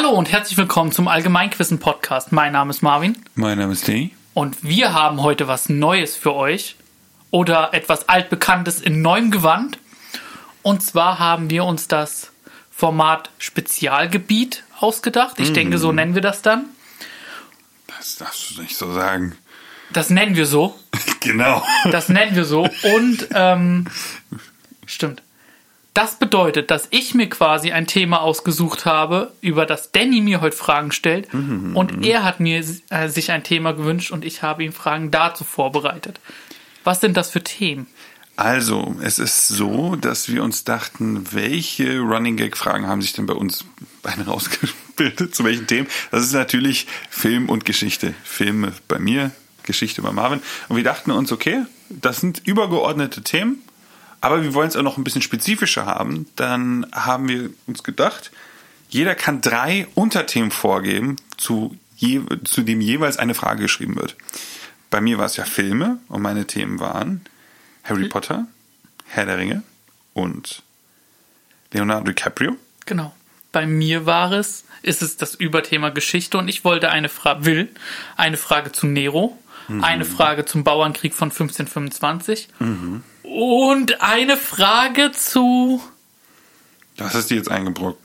[0.00, 2.30] Hallo und herzlich willkommen zum Allgemeinquissen Podcast.
[2.30, 4.14] Mein Name ist Marvin Mein Name ist Danny.
[4.32, 6.76] und wir haben heute was Neues für euch
[7.32, 9.80] oder etwas altbekanntes in neuem Gewand.
[10.62, 12.30] Und zwar haben wir uns das
[12.70, 15.40] Format Spezialgebiet ausgedacht.
[15.40, 16.66] Ich denke, so nennen wir das dann.
[17.88, 19.36] Das darfst du nicht so sagen.
[19.92, 20.78] Das nennen wir so.
[21.18, 21.66] Genau.
[21.90, 22.70] Das nennen wir so.
[22.84, 23.88] Und ähm,
[24.86, 25.22] stimmt.
[25.98, 30.56] Das bedeutet, dass ich mir quasi ein Thema ausgesucht habe, über das Danny mir heute
[30.56, 31.26] Fragen stellt.
[31.74, 35.42] Und er hat mir äh, sich ein Thema gewünscht und ich habe ihm Fragen dazu
[35.42, 36.20] vorbereitet.
[36.84, 37.88] Was sind das für Themen?
[38.36, 43.26] Also, es ist so, dass wir uns dachten, welche Running Gag Fragen haben sich denn
[43.26, 43.64] bei uns
[44.04, 45.34] beide rausgebildet?
[45.34, 45.88] Zu welchen Themen?
[46.12, 48.14] Das ist natürlich Film und Geschichte.
[48.22, 49.32] Filme bei mir,
[49.64, 50.42] Geschichte bei Marvin.
[50.68, 53.64] Und wir dachten uns, okay, das sind übergeordnete Themen,
[54.20, 56.26] aber wir wollen es auch noch ein bisschen spezifischer haben.
[56.36, 58.30] Dann haben wir uns gedacht,
[58.88, 64.16] jeder kann drei Unterthemen vorgeben, zu, je, zu dem jeweils eine Frage geschrieben wird.
[64.90, 67.20] Bei mir war es ja Filme und meine Themen waren
[67.84, 68.46] Harry Potter,
[69.06, 69.62] Herr der Ringe
[70.14, 70.62] und
[71.72, 72.56] Leonardo DiCaprio.
[72.86, 73.14] Genau.
[73.52, 77.68] Bei mir war es, ist es das Überthema Geschichte und ich wollte eine Frage, will
[78.16, 79.38] eine Frage zu Nero,
[79.82, 82.48] eine Frage zum Bauernkrieg von 1525
[83.28, 85.82] und eine Frage zu
[86.96, 88.00] Was hast du jetzt eingebrockt?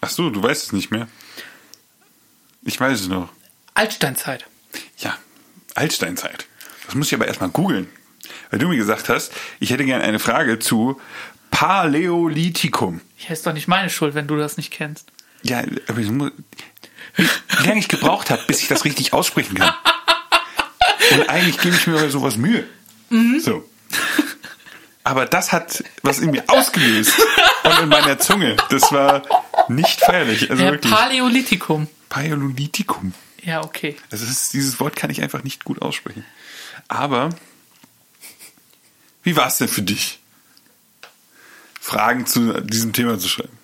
[0.00, 1.08] Ach so, du weißt es nicht mehr.
[2.62, 3.30] Ich weiß es noch.
[3.74, 4.44] Altsteinzeit.
[4.98, 5.16] Ja,
[5.74, 6.46] Altsteinzeit.
[6.86, 7.88] Das muss ich aber erstmal googeln.
[8.50, 11.00] Weil du mir gesagt hast, ich hätte gerne eine Frage zu
[11.50, 13.00] Paläolithikum.
[13.18, 15.10] Ja, ist doch nicht meine Schuld, wenn du das nicht kennst.
[15.42, 16.32] Ja, aber ich muss,
[17.16, 19.72] wie wie lange ich gebraucht habe, bis ich das richtig aussprechen kann.
[21.12, 22.64] Und eigentlich gebe ich mir bei sowas Mühe.
[23.40, 23.68] So.
[25.04, 27.12] Aber das hat was in mir ausgelöst
[27.62, 28.56] und in meiner Zunge.
[28.70, 29.22] Das war
[29.68, 30.50] nicht feierlich.
[30.50, 30.92] Also Ja, wirklich.
[30.92, 31.88] Paläolithikum.
[32.08, 33.12] Paläolithikum.
[33.42, 33.96] Ja, okay.
[34.10, 36.24] Also ist, dieses Wort kann ich einfach nicht gut aussprechen.
[36.88, 37.30] Aber
[39.22, 40.20] wie war es denn für dich,
[41.80, 43.58] Fragen zu diesem Thema zu schreiben?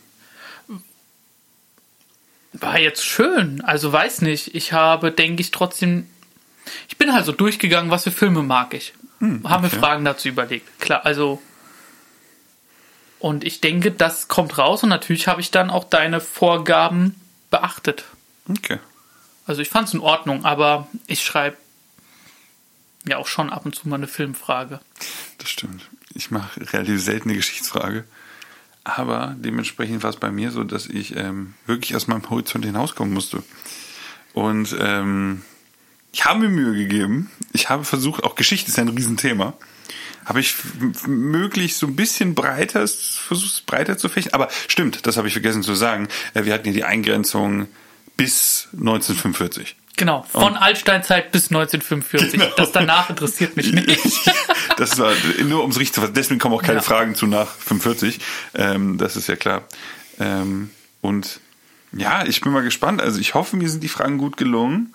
[2.52, 3.62] War jetzt schön.
[3.62, 4.54] Also weiß nicht.
[4.54, 6.06] Ich habe, denke ich, trotzdem.
[6.88, 8.92] Ich bin halt so durchgegangen, was für Filme mag ich.
[9.20, 9.78] Haben mir okay.
[9.78, 10.80] Fragen dazu überlegt.
[10.80, 11.40] Klar, also.
[13.18, 17.20] Und ich denke, das kommt raus und natürlich habe ich dann auch deine Vorgaben
[17.50, 18.04] beachtet.
[18.48, 18.78] Okay.
[19.44, 21.58] Also ich fand es in Ordnung, aber ich schreibe
[23.06, 24.80] ja auch schon ab und zu mal eine Filmfrage.
[25.38, 25.82] Das stimmt.
[26.14, 28.04] Ich mache relativ selten eine Geschichtsfrage.
[28.84, 33.12] Aber dementsprechend war es bei mir so, dass ich ähm, wirklich aus meinem Horizont hinauskommen
[33.12, 33.42] musste.
[34.32, 35.42] Und ähm,
[36.12, 37.30] ich habe mir Mühe gegeben.
[37.52, 39.54] Ich habe versucht, auch Geschichte ist ja ein Riesenthema.
[40.24, 40.54] Habe ich
[41.06, 44.32] möglichst so ein bisschen breiter, versucht es breiter zu fächen.
[44.34, 46.08] Aber stimmt, das habe ich vergessen zu sagen.
[46.34, 47.68] Äh, Wir hatten ja die Eingrenzung
[48.16, 49.76] bis 1945.
[49.96, 52.32] Genau, von Altsteinzeit bis 1945.
[52.40, 52.52] Genau.
[52.56, 53.98] Das danach interessiert mich nicht.
[54.76, 55.12] Das war
[55.44, 56.14] nur ums richtig zu fassen.
[56.14, 56.82] Deswegen kommen auch keine Ja.
[56.82, 58.18] Fragen zu nach 45.
[58.54, 59.64] Ähm, das ist ja klar.
[60.18, 60.70] Ähm,
[61.02, 61.40] und
[61.92, 63.02] ja, ich bin mal gespannt.
[63.02, 64.94] Also ich hoffe, mir sind die Fragen gut gelungen.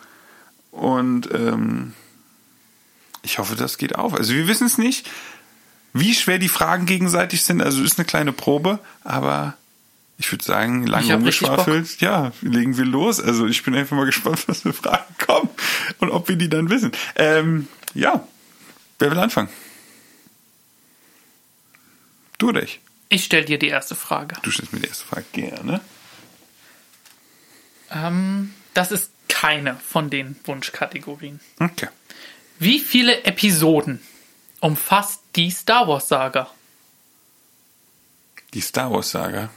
[0.75, 1.93] Und ähm,
[3.21, 4.13] ich hoffe, das geht auf.
[4.13, 5.09] Also wir wissen es nicht,
[5.93, 7.61] wie schwer die Fragen gegenseitig sind.
[7.61, 9.55] Also ist eine kleine Probe, aber
[10.17, 12.01] ich würde sagen, lang Ich hab richtig rumgeschwafelt.
[12.01, 13.21] Ja, legen wir los.
[13.21, 15.49] Also ich bin einfach mal gespannt, was für Fragen kommen
[15.99, 16.91] und ob wir die dann wissen.
[17.15, 18.27] Ähm, ja,
[18.99, 19.49] wer will anfangen?
[22.37, 22.81] Du oder ich?
[23.07, 24.35] Ich stelle dir die erste Frage.
[24.41, 25.79] Du stellst mir die erste Frage gerne.
[27.91, 29.11] Ähm, das ist
[29.45, 31.39] keine von den Wunschkategorien.
[31.59, 31.89] Okay.
[32.57, 34.01] Wie viele Episoden
[34.59, 36.49] umfasst die Star Wars Saga?
[38.55, 39.51] Die Star Wars Saga.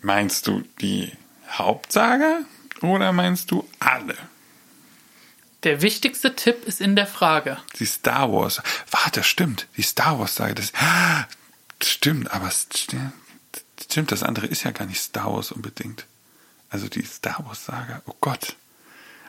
[0.00, 1.12] Meinst du die
[1.50, 2.44] Hauptsaga
[2.80, 4.16] oder meinst du alle?
[5.64, 7.58] Der wichtigste Tipp ist in der Frage.
[7.78, 8.62] Die Star Wars.
[8.90, 9.66] Warte, stimmt.
[9.76, 10.54] Die Star Wars Saga.
[10.54, 10.72] Das,
[11.78, 16.06] das stimmt, aber stimmt, das andere ist ja gar nicht Star Wars unbedingt.
[16.70, 18.00] Also die Star Wars Saga.
[18.06, 18.56] Oh Gott.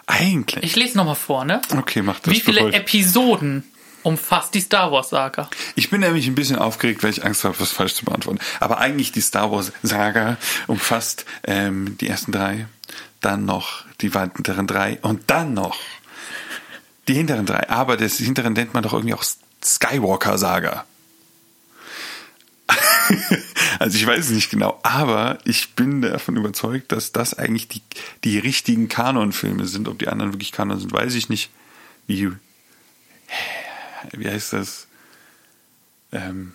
[0.07, 0.63] Eigentlich.
[0.63, 1.61] Ich lese nochmal vor, ne?
[1.77, 3.63] okay, mach das Wie viele ich- Episoden
[4.03, 5.49] umfasst die Star Wars Saga?
[5.75, 8.39] Ich bin nämlich ein bisschen aufgeregt, weil ich Angst habe, was falsch zu beantworten.
[8.59, 12.67] Aber eigentlich die Star Wars Saga umfasst ähm, die ersten drei,
[13.21, 15.77] dann noch die weiteren drei und dann noch
[17.07, 17.69] die hinteren drei.
[17.69, 19.23] Aber das hinteren nennt man doch irgendwie auch
[19.63, 20.85] Skywalker Saga.
[23.79, 27.81] also ich weiß es nicht genau, aber ich bin davon überzeugt, dass das eigentlich die,
[28.23, 29.87] die richtigen Kanonfilme sind.
[29.87, 31.49] Ob die anderen wirklich Kanon sind, weiß ich nicht.
[32.07, 32.31] Wie,
[34.13, 34.87] wie heißt das?
[36.11, 36.53] Ähm,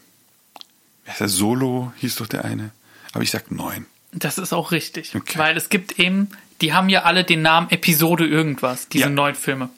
[1.04, 1.32] wie heißt das?
[1.32, 2.70] Solo hieß doch der eine.
[3.12, 3.86] Aber ich sag neun.
[4.12, 5.14] Das ist auch richtig.
[5.14, 5.38] Okay.
[5.38, 6.28] Weil es gibt eben,
[6.60, 9.10] die haben ja alle den Namen Episode irgendwas, diese Ja.
[9.10, 9.68] neun Filme.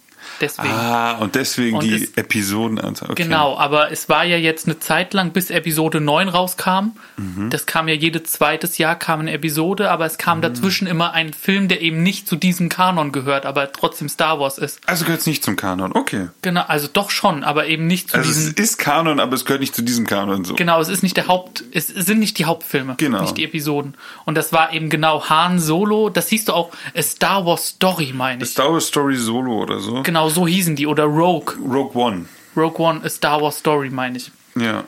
[0.40, 0.68] Deswegen.
[0.72, 3.10] Ah, und deswegen Und die es- Episodenanzahl.
[3.10, 3.24] Okay.
[3.24, 6.92] Genau, aber es war ja jetzt eine Zeit lang, bis Episode 9 rauskam.
[7.16, 7.50] Mhm.
[7.50, 11.32] Das kam ja jedes zweites Jahr kam eine Episode, aber es kam dazwischen immer ein
[11.32, 14.80] Film, der eben nicht zu diesem Kanon gehört, aber trotzdem Star Wars ist.
[14.86, 15.92] Also gehört es nicht zum Kanon.
[15.94, 16.28] Okay.
[16.42, 18.54] Genau, also doch schon, aber eben nicht zu Also es diesem.
[18.56, 20.54] ist Kanon, aber es gehört nicht zu diesem Kanon so.
[20.54, 23.20] Genau, es ist nicht der Haupt, es sind nicht die Hauptfilme, Genau.
[23.22, 23.94] nicht die Episoden.
[24.24, 28.12] Und das war eben genau Han Solo, das siehst du auch, A Star Wars Story,
[28.14, 28.50] meine ich.
[28.50, 30.02] Star Wars Story Solo oder so.
[30.02, 30.86] Genau, so hießen die.
[30.86, 31.54] Oder Rogue.
[31.58, 32.26] Rogue One.
[32.56, 34.30] Rogue One, A Star Wars Story, meine ich.
[34.56, 34.84] Ja.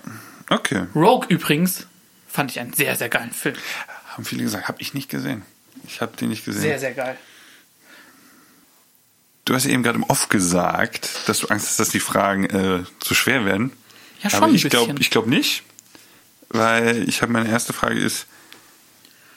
[0.48, 0.86] Okay.
[0.94, 1.86] Rogue übrigens
[2.26, 3.56] fand ich einen sehr, sehr geilen Film.
[4.08, 5.42] Haben viele gesagt, habe ich nicht gesehen.
[5.86, 6.62] Ich habe den nicht gesehen.
[6.62, 7.16] Sehr, sehr geil.
[9.44, 12.84] Du hast eben gerade im Off gesagt, dass du Angst hast, dass die Fragen äh,
[13.00, 13.72] zu schwer werden.
[14.22, 15.62] Ja, schon Aber ich glaube glaub nicht,
[16.50, 18.26] weil ich habe meine erste Frage ist,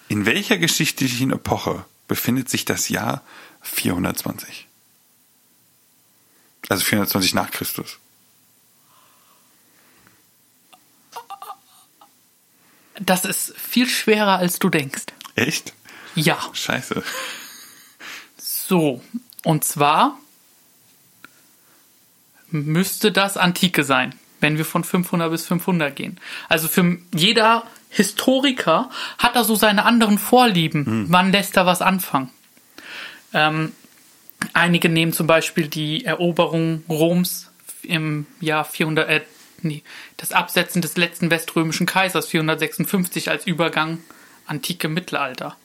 [0.09, 3.23] in welcher geschichtlichen Epoche befindet sich das Jahr
[3.61, 4.67] 420?
[6.69, 7.99] Also 420 nach Christus.
[12.99, 15.05] Das ist viel schwerer, als du denkst.
[15.35, 15.73] Echt?
[16.15, 16.37] Ja.
[16.53, 17.03] Scheiße.
[18.37, 19.01] So.
[19.43, 20.17] Und zwar
[22.49, 26.19] müsste das Antike sein, wenn wir von 500 bis 500 gehen.
[26.49, 31.05] Also für jeder Historiker hat da so seine anderen Vorlieben.
[31.09, 32.29] Wann lässt er was anfangen?
[33.33, 33.73] Ähm,
[34.53, 37.49] einige nehmen zum Beispiel die Eroberung Roms
[37.83, 39.21] im Jahr 400, äh,
[39.61, 39.83] nee,
[40.17, 43.99] das Absetzen des letzten weströmischen Kaisers 456 als Übergang
[44.45, 45.55] antike Mittelalter.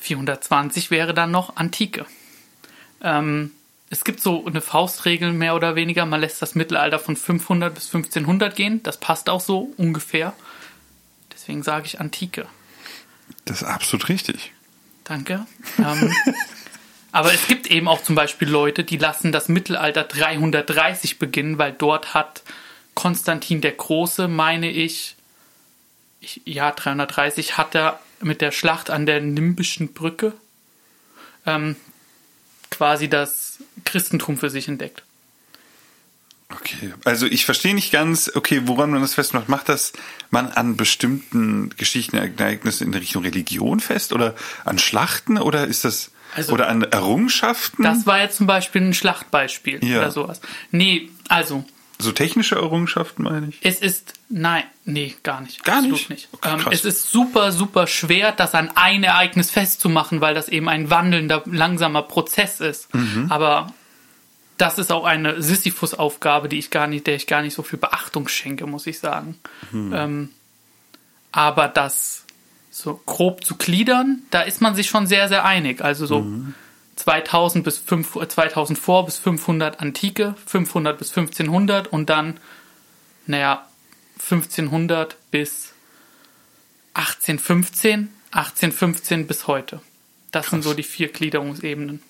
[0.00, 2.06] 420 wäre dann noch Antike.
[3.00, 3.52] Ähm,
[3.90, 6.04] es gibt so eine Faustregel mehr oder weniger.
[6.04, 8.82] Man lässt das Mittelalter von 500 bis 1500 gehen.
[8.82, 10.34] Das passt auch so ungefähr.
[11.32, 12.46] Deswegen sage ich Antike.
[13.44, 14.52] Das ist absolut richtig.
[15.04, 15.46] Danke.
[15.78, 16.12] Ähm,
[17.12, 21.72] aber es gibt eben auch zum Beispiel Leute, die lassen das Mittelalter 330 beginnen, weil
[21.72, 22.42] dort hat
[22.94, 25.16] Konstantin der Große, meine ich,
[26.20, 30.34] ich ja 330, hat er mit der Schlacht an der Nimbischen Brücke
[31.46, 31.76] ähm,
[32.70, 35.02] quasi das Christentum für sich entdeckt.
[36.50, 39.48] Okay, also ich verstehe nicht ganz, okay, woran man das festmacht.
[39.48, 39.92] Macht das
[40.30, 44.34] man an bestimmten Geschichten, Ereignissen in Richtung Religion fest oder
[44.64, 47.82] an Schlachten oder ist das Also- oder an Errungenschaften?
[47.82, 49.98] Das war jetzt zum Beispiel ein Schlachtbeispiel Ja.
[49.98, 50.40] oder sowas.
[50.70, 51.64] Nee, also
[52.00, 53.58] so technische Errungenschaften meine ich.
[53.62, 55.64] Es ist, nein, nee, gar nicht.
[55.64, 56.08] Gar nicht?
[56.10, 56.28] nicht.
[56.30, 56.74] Okay, ähm, krass.
[56.74, 61.42] es ist super, super schwer, das an ein Ereignis festzumachen, weil das eben ein wandelnder,
[61.46, 62.94] langsamer Prozess ist.
[62.94, 63.26] Mhm.
[63.30, 63.72] Aber
[64.58, 67.80] das ist auch eine Sisyphus-Aufgabe, die ich gar nicht, der ich gar nicht so viel
[67.80, 69.36] Beachtung schenke, muss ich sagen.
[69.72, 69.92] Mhm.
[69.92, 70.28] Ähm,
[71.32, 72.24] aber das
[72.78, 75.82] so grob zu gliedern, da ist man sich schon sehr, sehr einig.
[75.82, 76.54] Also so Mhm.
[76.96, 82.38] 2000 bis 5, 2000 vor bis 500 Antike, 500 bis 1500 und dann,
[83.26, 83.66] naja,
[84.18, 85.72] 1500 bis
[86.94, 89.80] 1815, 1815 bis heute.
[90.32, 92.02] Das sind so die vier Gliederungsebenen.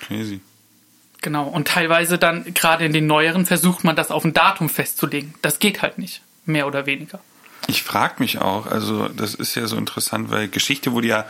[0.00, 0.40] Crazy.
[1.22, 1.48] Genau.
[1.48, 5.34] Und teilweise dann, gerade in den neueren, versucht man das auf ein Datum festzulegen.
[5.42, 6.20] Das geht halt nicht.
[6.44, 7.20] Mehr oder weniger.
[7.66, 11.26] Ich frage mich auch, also das ist ja so interessant, weil Geschichte wurde ja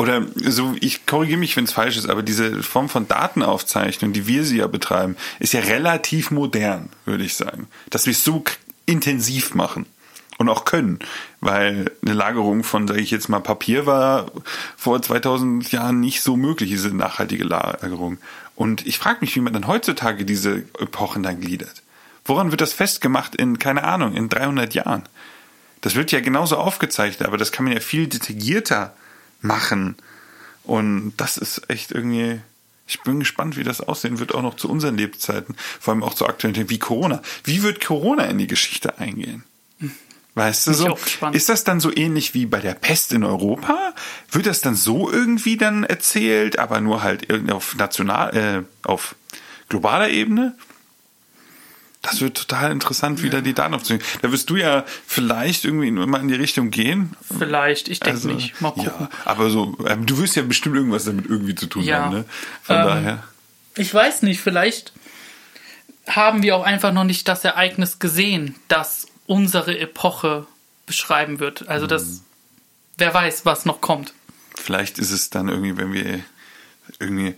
[0.00, 4.26] oder so, ich korrigiere mich, wenn es falsch ist, aber diese Form von Datenaufzeichnung, die
[4.26, 7.68] wir sie ja betreiben, ist ja relativ modern, würde ich sagen.
[7.90, 8.42] Dass wir es so
[8.86, 9.84] intensiv machen
[10.38, 11.00] und auch können,
[11.40, 14.30] weil eine Lagerung von, sage ich jetzt mal, Papier war
[14.74, 18.16] vor 2000 Jahren nicht so möglich, diese nachhaltige Lagerung.
[18.56, 21.82] Und ich frage mich, wie man dann heutzutage diese Epochen dann gliedert.
[22.24, 25.02] Woran wird das festgemacht in, keine Ahnung, in 300 Jahren?
[25.80, 28.94] Das wird ja genauso aufgezeichnet, aber das kann man ja viel detaillierter
[29.40, 29.96] machen.
[30.64, 32.40] Und das ist echt irgendwie.
[32.86, 36.14] Ich bin gespannt, wie das aussehen wird, auch noch zu unseren Lebzeiten, vor allem auch
[36.14, 37.22] zu aktuellen Themen wie Corona.
[37.44, 39.44] Wie wird Corona in die Geschichte eingehen?
[40.34, 40.98] Weißt du so?
[41.32, 43.94] Ist das dann so ähnlich wie bei der Pest in Europa?
[44.30, 49.14] Wird das dann so irgendwie dann erzählt, aber nur halt irgendwie auf national, äh, auf
[49.68, 50.56] globaler Ebene?
[52.02, 54.04] Das wird total interessant, wieder die Daten aufzunehmen.
[54.22, 57.14] Da wirst du ja vielleicht irgendwie immer in die Richtung gehen.
[57.38, 58.58] Vielleicht, ich denke Also, nicht.
[58.60, 58.84] Mal gucken.
[59.00, 62.04] Ja, aber so, ähm, du wirst ja bestimmt irgendwas damit irgendwie zu tun Ja.
[62.04, 62.24] haben, ne?
[62.62, 63.24] Von Ähm, daher.
[63.76, 64.92] Ich weiß nicht, vielleicht
[66.08, 70.46] haben wir auch einfach noch nicht das Ereignis gesehen, das unsere Epoche
[70.86, 71.68] beschreiben wird.
[71.68, 72.22] Also das,
[72.96, 74.14] wer weiß, was noch kommt.
[74.56, 76.20] Vielleicht ist es dann irgendwie, wenn wir
[76.98, 77.34] irgendwie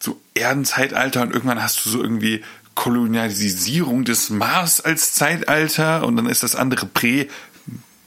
[0.00, 2.42] so Erdenzeitalter und irgendwann hast du so irgendwie
[2.78, 7.26] Kolonialisierung des Mars als Zeitalter und dann ist das andere Prä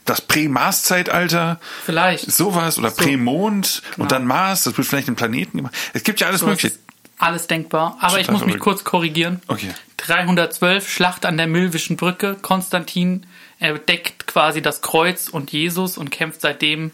[0.06, 1.60] das Prä-Mars-Zeitalter.
[1.84, 2.32] Vielleicht.
[2.32, 5.74] Sowas oder Prä-Mond und dann Mars, das wird vielleicht einen Planeten gemacht.
[5.92, 6.74] Es gibt ja alles So, Mögliche.
[7.18, 7.98] alles denkbar.
[8.00, 9.42] Aber ich muss mich kurz korrigieren.
[9.46, 9.68] Okay.
[9.98, 12.34] 312, Schlacht an der Milwischen Brücke.
[12.40, 13.26] Konstantin
[13.60, 16.92] entdeckt quasi das Kreuz und Jesus und kämpft seitdem.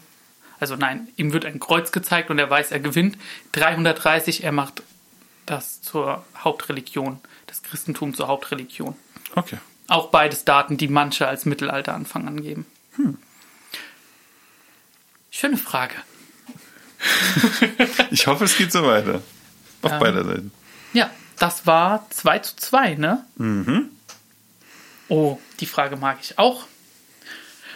[0.59, 3.17] Also nein, ihm wird ein Kreuz gezeigt und er weiß, er gewinnt.
[3.53, 4.83] 330, er macht
[5.45, 7.19] das zur Hauptreligion,
[7.49, 8.95] das Christentum zur Hauptreligion.
[9.35, 9.57] Okay.
[9.87, 12.65] Auch beides Daten, die manche als Mittelalteranfang angeben.
[12.95, 13.17] Hm.
[15.31, 15.95] Schöne Frage.
[18.11, 19.21] Ich hoffe, es geht so weiter.
[19.81, 19.99] Auf Ähm.
[19.99, 20.51] beider Seiten.
[20.93, 23.23] Ja, das war 2 zu 2, ne?
[23.37, 23.89] Mhm.
[25.07, 26.65] Oh, die Frage mag ich auch.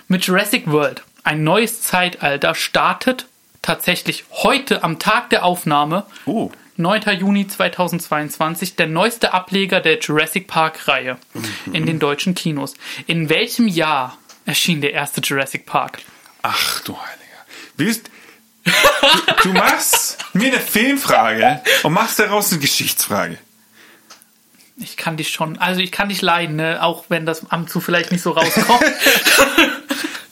[0.09, 3.27] Mit Jurassic World, ein neues Zeitalter, startet
[3.61, 6.51] tatsächlich heute am Tag der Aufnahme, Oh.
[6.75, 7.01] 9.
[7.19, 11.17] Juni 2022, der neueste Ableger der Jurassic Park-Reihe
[11.71, 12.73] in den deutschen Kinos.
[13.05, 15.99] In welchem Jahr erschien der erste Jurassic Park?
[16.41, 17.45] Ach du Heiliger.
[17.77, 18.09] Willst,
[18.63, 18.71] du,
[19.43, 23.37] du machst mir eine Filmfrage und machst daraus eine Geschichtsfrage.
[24.77, 26.81] Ich kann dich schon, also ich kann dich leiden, ne?
[26.81, 28.83] auch wenn das am zu vielleicht nicht so rauskommt.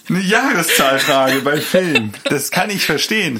[0.10, 2.14] Eine Jahreszahlfrage bei Filmen.
[2.26, 3.40] Das kann ich verstehen.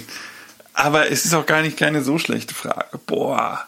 [0.82, 2.98] Aber es ist auch gar nicht keine so schlechte Frage.
[3.06, 3.68] Boah.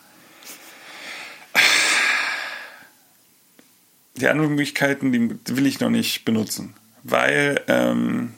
[4.15, 6.73] Die anderen Möglichkeiten, die will ich noch nicht benutzen.
[7.03, 8.33] Weil ähm,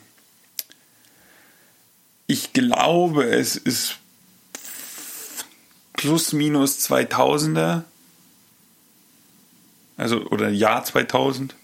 [2.26, 3.96] ich glaube, es ist
[5.94, 7.84] plus minus 2000er.
[9.96, 11.54] Also, oder Jahr 2000.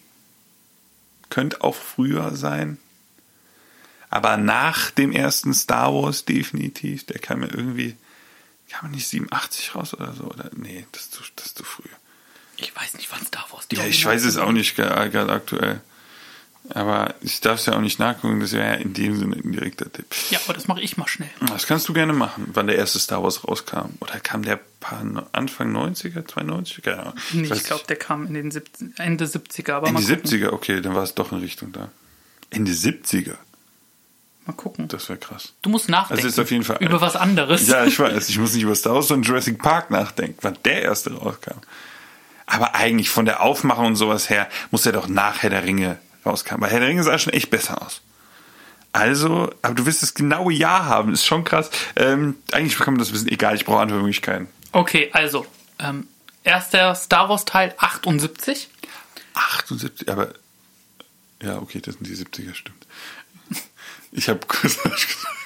[1.28, 2.78] Könnte auch früher sein.
[4.12, 7.07] Aber nach dem ersten Star Wars definitiv.
[7.07, 7.97] Der kam mir irgendwie,
[8.69, 10.25] kam nicht 87 raus oder so.
[10.25, 11.88] Oder, nee, das ist zu, das ist zu früh.
[12.59, 15.33] Ich weiß nicht, wann Star Wars die Ja, ich weiß es auch nicht gerade gerade
[15.33, 15.81] aktuell.
[16.75, 18.38] Aber ich darf es ja auch nicht nachgucken.
[18.40, 20.04] Das wäre ja in dem Sinne ein direkter Tipp.
[20.28, 21.31] Ja, aber das mache ich mal schnell.
[21.49, 23.95] Das kannst du gerne machen, wann der erste Star Wars rauskam.
[24.00, 24.61] Oder kam der
[25.33, 26.83] Anfang 90er, 92er?
[26.83, 27.14] Keine Ahnung.
[27.33, 30.31] Nee, weiß ich glaube, der kam in den 70, Ende 70er, aber Ende gucken.
[30.31, 31.88] 70er, okay, dann war es doch in Richtung da.
[32.50, 33.38] Ende 70er,
[34.44, 34.88] Mal gucken.
[34.88, 35.52] das wäre krass.
[35.62, 36.25] Du musst nachdenken.
[36.25, 37.68] Also ist auf jeden Fall- über was anderes.
[37.68, 38.28] Ja, ich weiß.
[38.28, 41.58] Ich muss nicht über Star Wars, sondern Jurassic Park nachdenken, wann der erste rauskam.
[42.46, 45.99] Aber eigentlich von der Aufmachung und sowas her muss er doch nach Herr der Ringe
[46.26, 46.61] rauskam.
[46.61, 48.00] Weil Herr der Ringe sah schon echt besser aus.
[48.92, 51.70] Also, aber du wirst das genaue Jahr haben, ist schon krass.
[51.96, 54.49] Ähm, eigentlich man das wissen, egal, ich brauche Antwortmöglichkeiten.
[54.72, 55.46] Okay, also,
[55.78, 56.08] ähm,
[56.44, 58.68] erster Star Wars Teil 78.
[59.34, 60.34] 78, aber
[61.42, 62.87] ja, okay, das sind die 70er, stimmt.
[64.12, 64.40] Ich habe.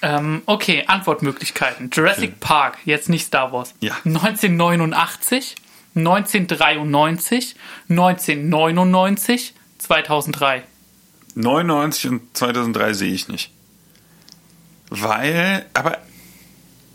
[0.02, 1.90] Ähm, okay, Antwortmöglichkeiten.
[1.90, 3.74] Jurassic Park, jetzt nicht Star Wars.
[3.80, 3.96] Ja.
[4.04, 5.56] 1989,
[5.94, 7.56] 1993,
[7.88, 10.64] 1999, 2003.
[11.34, 13.50] 99 und 2003 sehe ich nicht.
[14.90, 15.98] Weil, aber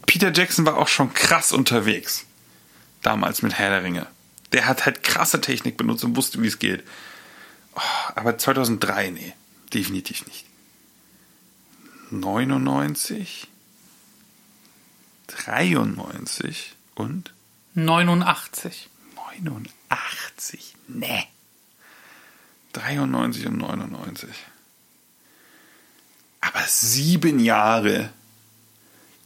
[0.06, 2.26] Peter Jackson war auch schon krass unterwegs.
[3.02, 4.08] Damals mit Herr der Ringe.
[4.54, 6.84] Der hat halt krasse Technik benutzt und wusste, wie es geht.
[7.76, 9.34] Oh, aber 2003, nee,
[9.74, 10.51] definitiv nicht.
[12.12, 13.48] 99,
[15.28, 17.34] 93 und
[17.74, 18.90] 89.
[19.16, 20.76] 89.
[20.88, 21.28] Nee.
[22.74, 24.30] 93 und 99.
[26.42, 28.12] Aber sieben Jahre.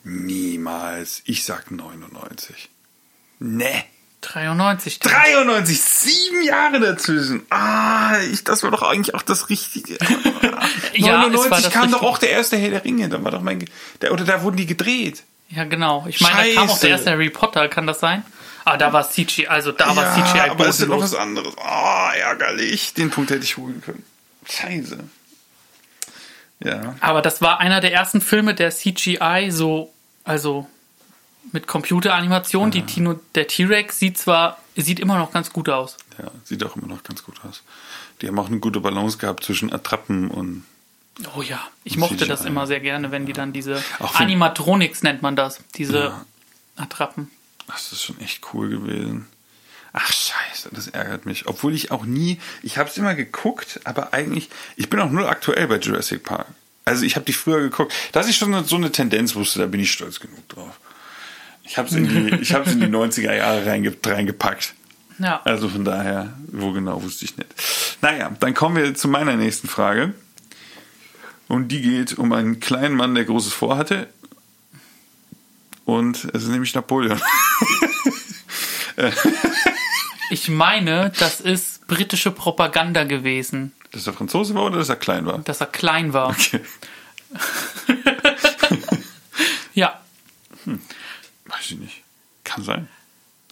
[0.04, 1.22] Niemals.
[1.26, 2.70] Ich sag 99.
[3.40, 3.84] Nee.
[4.26, 5.00] 93.
[5.00, 7.46] 93, sieben Jahre dazwischen.
[7.50, 9.98] Ah, ich, das war doch eigentlich auch das Richtige.
[10.98, 13.10] Ja, es war 99 das kam doch auch der erste Herr der Ringe.
[13.10, 13.66] Da war doch mein,
[14.02, 15.24] der, oder da wurden die gedreht.
[15.50, 16.06] Ja, genau.
[16.08, 18.24] Ich meine, da kam auch der erste Harry Potter, kann das sein?
[18.64, 21.12] Ah, da war CGI, also da war CGI aber es ist noch bodenlos.
[21.12, 21.54] was anderes.
[21.58, 22.94] Ah, ärgerlich.
[22.94, 24.04] Den Punkt hätte ich holen können.
[24.50, 24.98] Scheiße.
[26.62, 26.96] Ja.
[27.02, 30.68] Aber das war einer der ersten Filme, der CGI so, also
[31.52, 32.72] mit Computeranimation.
[32.72, 35.98] Die Tino, der T-Rex sieht zwar, sieht immer noch ganz gut aus.
[36.18, 37.62] Ja, sieht auch immer noch ganz gut aus.
[38.22, 40.64] Die haben auch eine gute Balance gehabt zwischen Attrappen und.
[41.36, 42.28] Oh ja, ich mochte CGI.
[42.28, 46.26] das immer sehr gerne, wenn die dann diese Auch Animatronics nennt man das, diese Ja.
[46.76, 47.32] Attrappen.
[47.68, 49.28] Das ist schon echt cool gewesen.
[49.94, 51.48] Ach scheiße, das ärgert mich.
[51.48, 55.26] Obwohl ich auch nie, ich habe es immer geguckt, aber eigentlich, ich bin auch null
[55.26, 56.48] aktuell bei Jurassic Park.
[56.84, 57.94] Also ich habe die früher geguckt.
[58.12, 60.80] Dass ich schon so eine Tendenz wusste, da bin ich stolz genug drauf.
[61.66, 64.74] Ich habe es in die, ich in die 90er Jahre reinge, reingepackt.
[65.20, 65.42] Ja.
[65.44, 67.50] Also von daher, wo genau wusste ich nicht.
[68.02, 70.14] Naja, dann kommen wir zu meiner nächsten Frage.
[71.48, 74.08] Und die geht um einen kleinen Mann, der Großes vorhatte.
[75.86, 77.22] Und es ist nämlich Napoleon.
[80.32, 83.74] Ich meine, das ist britische Propaganda gewesen.
[83.92, 85.38] Dass er Franzose war oder dass er klein war?
[85.40, 86.30] dass er klein war.
[86.30, 86.62] Okay.
[89.74, 90.00] Ja,
[91.66, 92.04] Weiß ich nicht.
[92.44, 92.88] Kann sein.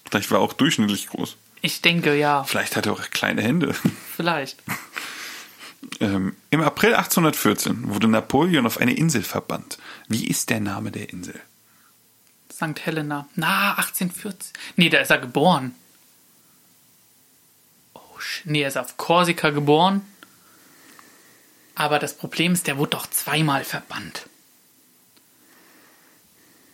[0.08, 1.36] Vielleicht war er auch durchschnittlich groß.
[1.62, 3.74] ich denke ja, Vielleicht hat er auch kleine Hände.
[4.16, 4.62] vielleicht.
[6.00, 9.80] Ähm, Im April 1814 wurde Napoleon auf eine Insel verbannt.
[10.08, 11.40] Wie ist der Name der Insel?
[12.52, 12.86] St.
[12.86, 13.28] Helena.
[13.36, 14.54] Na, 1840.
[14.76, 15.74] Nee, da ist er geboren.
[17.96, 18.00] Oh,
[18.46, 20.06] nee, er ist auf Korsika geboren.
[21.76, 24.28] Aber das Problem ist, der wurde doch zweimal verbannt.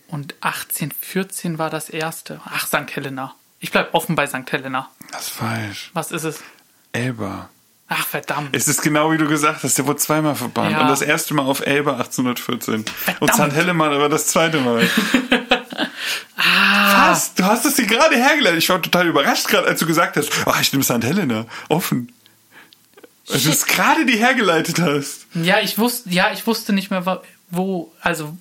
[0.09, 2.41] Und 1814 war das erste.
[2.45, 2.95] Ach, St.
[2.95, 3.35] Helena.
[3.59, 4.51] Ich bleib offen bei St.
[4.51, 4.89] Helena.
[5.11, 5.91] Das ist falsch.
[5.93, 6.39] Was ist es?
[6.91, 7.49] Elba.
[7.87, 8.55] Ach, verdammt.
[8.55, 10.71] Es ist genau wie du gesagt hast, der wurde zweimal verbannt.
[10.71, 10.81] Ja.
[10.81, 12.75] Und das erste Mal auf Elba 1814.
[12.75, 13.51] Und Verdammt.
[13.51, 13.57] St.
[13.57, 14.87] Helena war das zweite Mal.
[16.41, 17.11] Ah.
[17.11, 17.35] Was?
[17.35, 18.59] Du hast es dir gerade hergeleitet.
[18.59, 21.03] Ich war total überrascht gerade, als du gesagt hast, oh, ich nehme St.
[21.03, 21.45] Helena.
[21.67, 22.13] Offen.
[23.29, 25.27] Als du es gerade die hergeleitet hast.
[25.33, 28.37] Ja, ich wusste, ja, ich wusste nicht mehr, wo, also,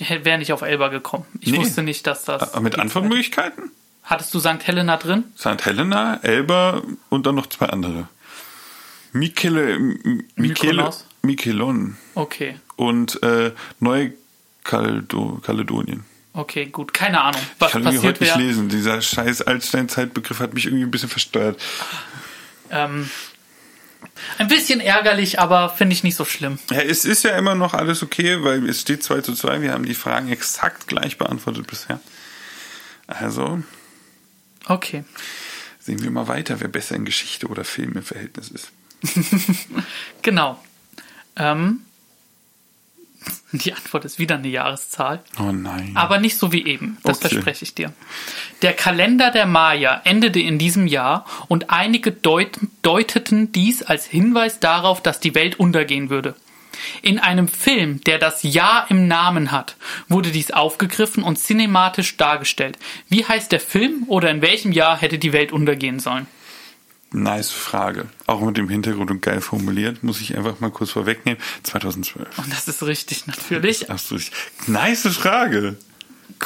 [0.00, 1.26] ich wäre nicht auf Elba gekommen.
[1.40, 1.58] Ich Nee.
[1.58, 2.42] wusste nicht, dass das.
[2.54, 3.70] Aber mit Antwortmöglichkeiten?
[4.02, 4.66] Hattest du St.
[4.66, 5.24] Helena drin?
[5.38, 5.64] St.
[5.64, 8.08] Helena, Elba und dann noch zwei andere.
[9.12, 9.78] Michele,
[10.36, 10.90] Michele?
[11.22, 12.56] Michelon Okay.
[12.76, 13.52] und äh,
[14.64, 16.04] Neukaledonien.
[16.32, 16.94] Okay, gut.
[16.94, 18.46] Keine Ahnung, was Ich kann passiert heute nicht wäre.
[18.46, 18.68] lesen.
[18.68, 21.60] Dieser scheiß Altsteinzeitbegriff hat mich irgendwie ein bisschen versteuert.
[22.70, 23.10] Ähm,
[24.38, 26.58] ein bisschen ärgerlich, aber finde ich nicht so schlimm.
[26.70, 29.62] Ja, es ist ja immer noch alles okay, weil es steht 2 zu 2.
[29.62, 32.00] Wir haben die Fragen exakt gleich beantwortet bisher.
[33.06, 33.62] Also
[34.66, 35.04] Okay.
[35.80, 38.70] sehen wir mal weiter, wer besser in Geschichte oder Film im Verhältnis ist.
[40.22, 40.62] Genau.
[41.36, 41.80] Ähm,
[43.52, 45.22] die Antwort ist wieder eine Jahreszahl.
[45.38, 45.92] Oh nein.
[45.94, 47.28] Aber nicht so wie eben, das Okay.
[47.28, 47.92] verspreche ich dir.
[48.62, 54.60] Der Kalender der Maya endete in diesem Jahr und einige deut deuteten dies als Hinweis
[54.60, 56.34] darauf, dass die Welt untergehen würde.
[57.02, 59.76] In einem Film, der das Jahr im Namen hat,
[60.08, 62.78] wurde dies aufgegriffen und cinematisch dargestellt.
[63.08, 66.26] Wie heißt der Film oder in welchem Jahr hätte die Welt untergehen sollen?
[67.12, 68.06] Nice Frage.
[68.26, 71.40] Auch mit dem Hintergrund und geil formuliert, muss ich einfach mal kurz vorwegnehmen.
[71.64, 72.38] 2012.
[72.38, 73.90] Und das ist richtig, natürlich.
[73.90, 74.30] Absolut.
[74.68, 75.76] Nice Frage.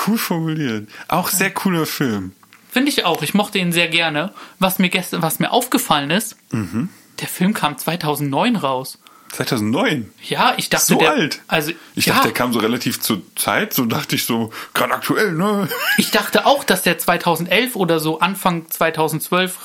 [0.06, 0.88] Cool formuliert.
[1.08, 2.32] Auch sehr cooler Film.
[2.70, 3.22] Finde ich auch.
[3.22, 4.32] Ich mochte ihn sehr gerne.
[4.58, 6.88] Was mir gestern, was mir aufgefallen ist, Mhm.
[7.20, 8.98] der Film kam 2009 raus.
[9.32, 10.10] 2009.
[10.22, 11.42] Ja, ich dachte, So der, alt.
[11.48, 13.74] Also, Ich ja, dachte, der kam so relativ zur Zeit.
[13.74, 15.68] So dachte ich so, gerade aktuell, ne?
[15.98, 19.64] ich dachte auch, dass der 2011 oder so Anfang 2012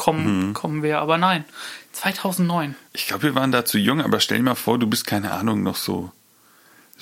[0.00, 0.54] rauskommen Mhm.
[0.54, 1.44] kommen wäre, aber nein.
[1.92, 2.76] 2009.
[2.92, 5.32] Ich glaube, wir waren da zu jung, aber stell dir mal vor, du bist, keine
[5.32, 6.12] Ahnung, noch so.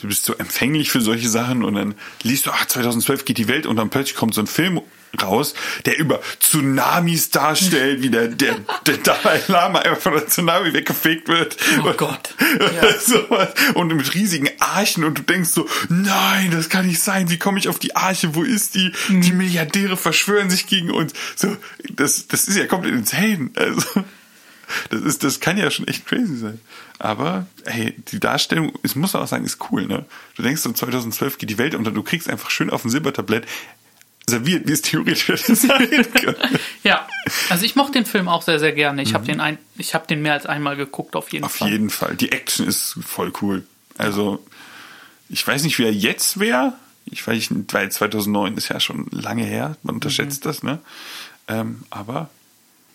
[0.00, 3.48] Du bist so empfänglich für solche Sachen und dann liest du, ach, 2012 geht die
[3.48, 4.80] Welt und dann plötzlich kommt so ein Film
[5.22, 5.54] raus,
[5.86, 8.56] der über Tsunamis darstellt, wie der, der,
[8.86, 11.56] der Dalai Lama einfach von der Tsunami weggefegt wird.
[11.82, 12.34] Oh und, Gott.
[12.60, 12.92] Ja.
[13.00, 13.48] sowas.
[13.74, 17.58] und mit riesigen Archen und du denkst so, nein, das kann nicht sein, wie komme
[17.58, 18.92] ich auf die Arche, wo ist die?
[19.08, 19.20] Mhm.
[19.22, 21.12] Die Milliardäre verschwören sich gegen uns.
[21.36, 21.56] So,
[21.90, 23.50] das, das ist ja komplett insane.
[23.56, 24.04] Also.
[24.90, 26.60] Das ist, das kann ja schon echt crazy sein.
[26.98, 30.04] Aber, hey, die Darstellung, ich muss auch sagen, ist cool, ne?
[30.36, 33.46] Du denkst so 2012 geht die Welt unter, du kriegst einfach schön auf dem Silbertablett
[34.28, 36.36] serviert, wie es theoretisch sein können.
[36.82, 37.06] Ja,
[37.48, 39.00] also ich mochte den Film auch sehr, sehr gerne.
[39.02, 41.46] Ich habe den, ein, ich hab den mehr als einmal geguckt, auf jeden Mhm.
[41.46, 41.70] Auf Fall.
[41.70, 42.14] jeden Fall.
[42.16, 43.64] Die Action ist voll cool.
[43.96, 44.44] Also,
[45.28, 46.74] ich weiß nicht, wie er jetzt wäre.
[47.06, 49.76] Ich weiß nicht, weil 2009 ist ja schon lange her.
[49.82, 50.48] Man unterschätzt Mhm.
[50.48, 50.78] das, ne?
[51.46, 52.28] Ähm, aber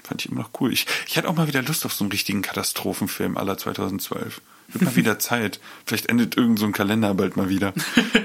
[0.04, 0.72] fand ich immer noch cool.
[0.74, 4.42] Ich, ich hatte auch mal wieder Lust auf so einen richtigen Katastrophenfilm aller 2012.
[4.70, 5.60] Wird mal wieder Zeit.
[5.86, 7.74] Vielleicht endet irgend so ein Kalender bald mal wieder.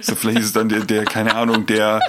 [0.00, 2.00] So, vielleicht ist es dann der, der keine Ahnung, der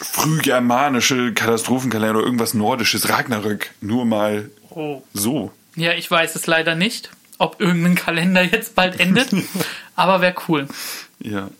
[0.00, 3.70] frühgermanische Katastrophenkalender oder irgendwas Nordisches, Ragnarök.
[3.80, 5.02] Nur mal Oh.
[5.14, 5.52] so.
[5.74, 9.30] Ja, ich weiß es leider nicht, ob irgendein Kalender jetzt bald endet.
[9.96, 10.68] aber wäre cool.
[11.18, 11.50] Ja.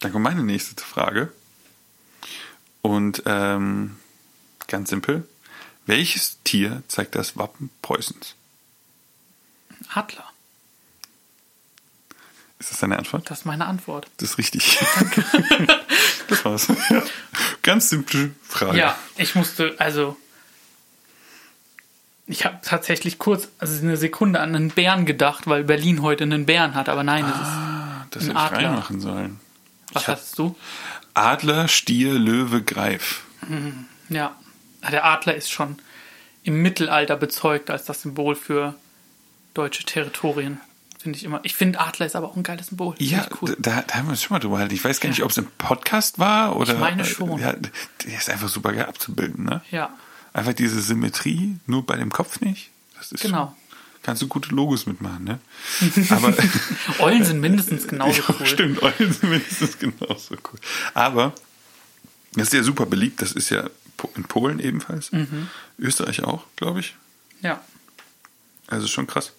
[0.00, 1.30] Dann kommt meine nächste Frage.
[2.82, 3.96] Und ähm,
[4.66, 5.28] ganz simpel.
[5.86, 8.34] Welches Tier zeigt das Wappen Preußens?
[9.92, 10.24] Adler.
[12.58, 13.30] Ist das deine Antwort?
[13.30, 14.06] Das ist meine Antwort.
[14.18, 14.78] Das ist richtig.
[16.28, 16.68] das war's.
[16.90, 17.02] Ja.
[17.62, 18.76] Ganz simple Frage.
[18.78, 20.16] Ja, ich musste, also.
[22.26, 26.46] Ich habe tatsächlich kurz, also eine Sekunde an einen Bären gedacht, weil Berlin heute einen
[26.46, 28.68] Bären hat, aber nein, es Ah, das Ein hätte ich Adler.
[28.68, 29.40] reinmachen sollen.
[29.88, 29.94] ist.
[29.94, 30.56] Was ich hattest du?
[31.14, 33.24] Adler, Stier, Löwe, Greif.
[34.10, 34.36] Ja.
[34.82, 35.76] Ah, Der Adler ist schon
[36.42, 38.74] im Mittelalter bezeugt als das Symbol für
[39.54, 40.60] deutsche Territorien.
[40.98, 41.40] Finde ich immer.
[41.44, 42.94] Ich finde Adler ist aber auch ein geiles Symbol.
[42.98, 43.56] Ja, ich cool.
[43.58, 44.74] da, da haben wir uns schon mal drüber gehalten.
[44.74, 45.24] Ich weiß gar nicht, Ja.
[45.24, 46.74] ob es im Podcast war oder.
[46.74, 47.38] meine schon.
[47.38, 49.62] Ja, der ist einfach super geil abzubilden, ne?
[49.70, 49.90] Ja,
[50.32, 52.70] Einfach diese Symmetrie, nur bei dem Kopf nicht.
[52.96, 53.56] Das ist genau.
[54.02, 55.40] kannst du gute Logos mitmachen, ne?
[56.10, 56.32] Aber
[57.00, 58.46] Eulen sind mindestens genauso Ja, cool.
[58.46, 60.60] Stimmt, Eulen sind mindestens genauso cool.
[60.94, 61.32] Aber
[62.34, 63.20] das ist ja super beliebt.
[63.22, 63.68] Das ist ja
[64.14, 65.12] in Polen ebenfalls.
[65.12, 65.48] Mhm.
[65.78, 66.94] Österreich auch, glaube ich.
[67.42, 67.60] Ja.
[68.66, 69.32] Also schon krass.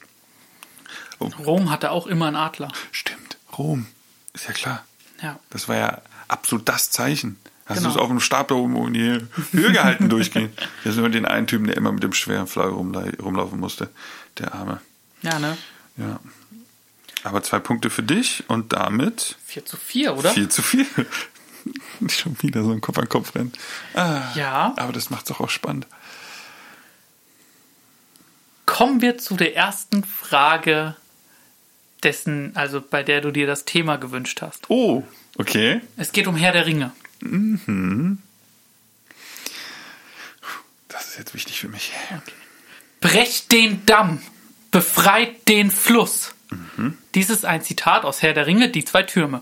[1.19, 2.71] Rom hatte auch immer einen Adler.
[2.91, 3.85] Stimmt, Rom.
[4.33, 4.85] Ist ja klar.
[5.21, 5.39] Ja.
[5.51, 7.37] Das war ja absolut das Zeichen.
[7.65, 7.89] Hast Genau.
[7.89, 10.51] du es auf dem Stab da oben in die Höhe gehalten durchgehen?
[10.83, 13.89] Das ist nur den einen Typen, der immer mit dem schweren Flagge rumlaufen musste.
[14.39, 14.81] Der Arme.
[15.21, 15.57] Ja, ne?
[15.97, 16.19] Ja.
[17.23, 20.31] Aber zwei Punkte für dich und damit 4 zu 4, oder?
[20.31, 20.87] viel zu viel.
[22.07, 23.51] Schon wieder so ein Kopf an Kopf rennen.
[23.93, 24.73] Ah, Ja.
[24.77, 25.87] Aber das macht es doch auch spannend.
[28.65, 30.95] Kommen wir zu der ersten Frage
[32.03, 34.69] dessen, also bei der du dir das Thema gewünscht hast.
[34.69, 35.03] Oh,
[35.37, 35.81] okay.
[35.97, 36.91] Es geht um Herr der Ringe.
[40.87, 41.91] Das ist jetzt wichtig für mich.
[42.99, 44.21] Brecht den Damm,
[44.71, 46.33] befreit den Fluss.
[47.15, 49.41] Dies ist ein Zitat aus Herr der Ringe, die zwei Türme.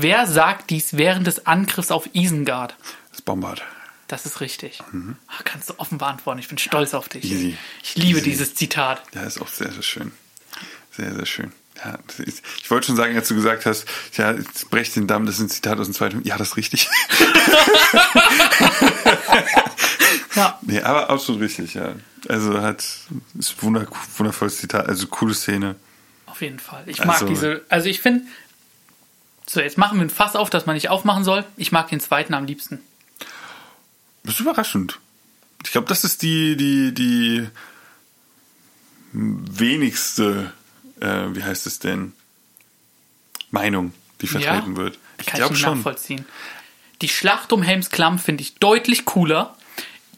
[0.00, 2.76] Wer sagt dies während des Angriffs auf Isengard?
[3.10, 3.62] Das Bombard.
[4.06, 4.80] Das ist richtig.
[5.26, 6.38] Ach, kannst du offen beantworten.
[6.38, 7.24] Ich bin stolz auf dich.
[7.24, 7.56] Easy.
[7.82, 8.30] Ich liebe Easy.
[8.30, 9.02] dieses Zitat.
[9.14, 10.12] Ja, ist auch sehr, sehr schön.
[10.92, 11.52] Sehr, sehr schön.
[11.84, 11.98] Ja,
[12.60, 14.34] ich wollte schon sagen, als du gesagt hast, ja,
[14.70, 16.22] brecht den Damm, das ist ein Zitat aus dem zweiten.
[16.24, 16.88] Ja, das ist richtig.
[20.34, 21.94] Ja, nee, aber absolut richtig, ja.
[22.28, 22.78] Also hat,
[23.38, 25.74] ist wundervolles Zitat, also coole Szene.
[26.26, 26.84] auf jeden Fall.
[26.86, 27.64] Ich mag Also- diese.
[27.68, 28.22] Also ich finde.
[29.48, 31.44] So, jetzt machen wir ein Fass auf, das man nicht aufmachen soll.
[31.56, 32.80] Ich mag den zweiten am liebsten.
[34.24, 34.98] Das ist überraschend.
[35.64, 37.48] Ich glaube, das ist die, die, die
[39.12, 40.52] wenigste,
[41.00, 42.12] äh, wie heißt es denn,
[43.50, 44.98] Meinung, die vertreten wird.
[45.18, 45.78] Ich Kann ich glaube schon.
[45.78, 46.26] nachvollziehen.
[47.00, 49.56] Die Schlacht um Helms Klamm finde ich deutlich cooler.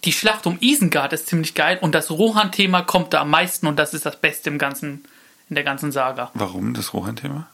[0.04, 3.76] Die Schlacht um Isengard ist ziemlich geil und das Rohan-Thema kommt da am meisten und
[3.76, 5.04] das ist das Beste im ganzen,
[5.48, 6.30] in der ganzen Saga.
[6.34, 7.48] Warum das Rohan-Thema?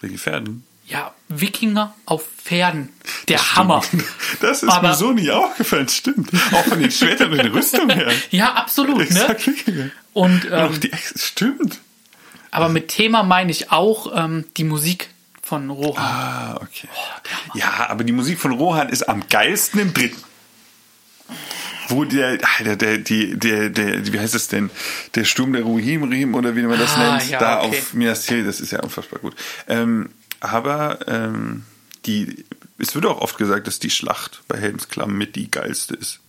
[0.00, 0.66] Wegen Pferden.
[0.86, 2.90] Ja, Wikinger auf Pferden.
[3.28, 3.56] Der Stimmt.
[3.56, 3.82] Hammer.
[4.40, 6.28] Das ist Aber- mir so nie aufgefallen, stimmt.
[6.52, 8.12] Auch von den Schwertern und den Rüstungen her.
[8.30, 9.04] Ja, absolut, ne?
[9.04, 9.90] Exakt Wikinger.
[10.12, 11.80] Und, Und ähm, die Ex stimmt.
[12.50, 15.08] aber mit Thema meine ich auch ähm, die Musik
[15.42, 16.02] von Rohan.
[16.04, 16.88] Ah, okay.
[17.54, 20.22] Ja, aber die Musik von Rohan ist am geilsten im dritten.
[21.88, 24.70] Wo der, Alter, der, die, der, der, wie heißt es denn?
[25.14, 27.78] Der Sturm der Ruhim-Rim oder wie man das Ah, nennt, ja, da okay.
[27.78, 29.34] auf Minas Tirith, das ist ja unfassbar gut.
[29.68, 30.08] Ähm,
[30.44, 31.64] aber ähm,
[32.06, 32.44] die,
[32.78, 36.20] es wird auch oft gesagt, dass die Schlacht bei Helms Klamm mit die geilste ist.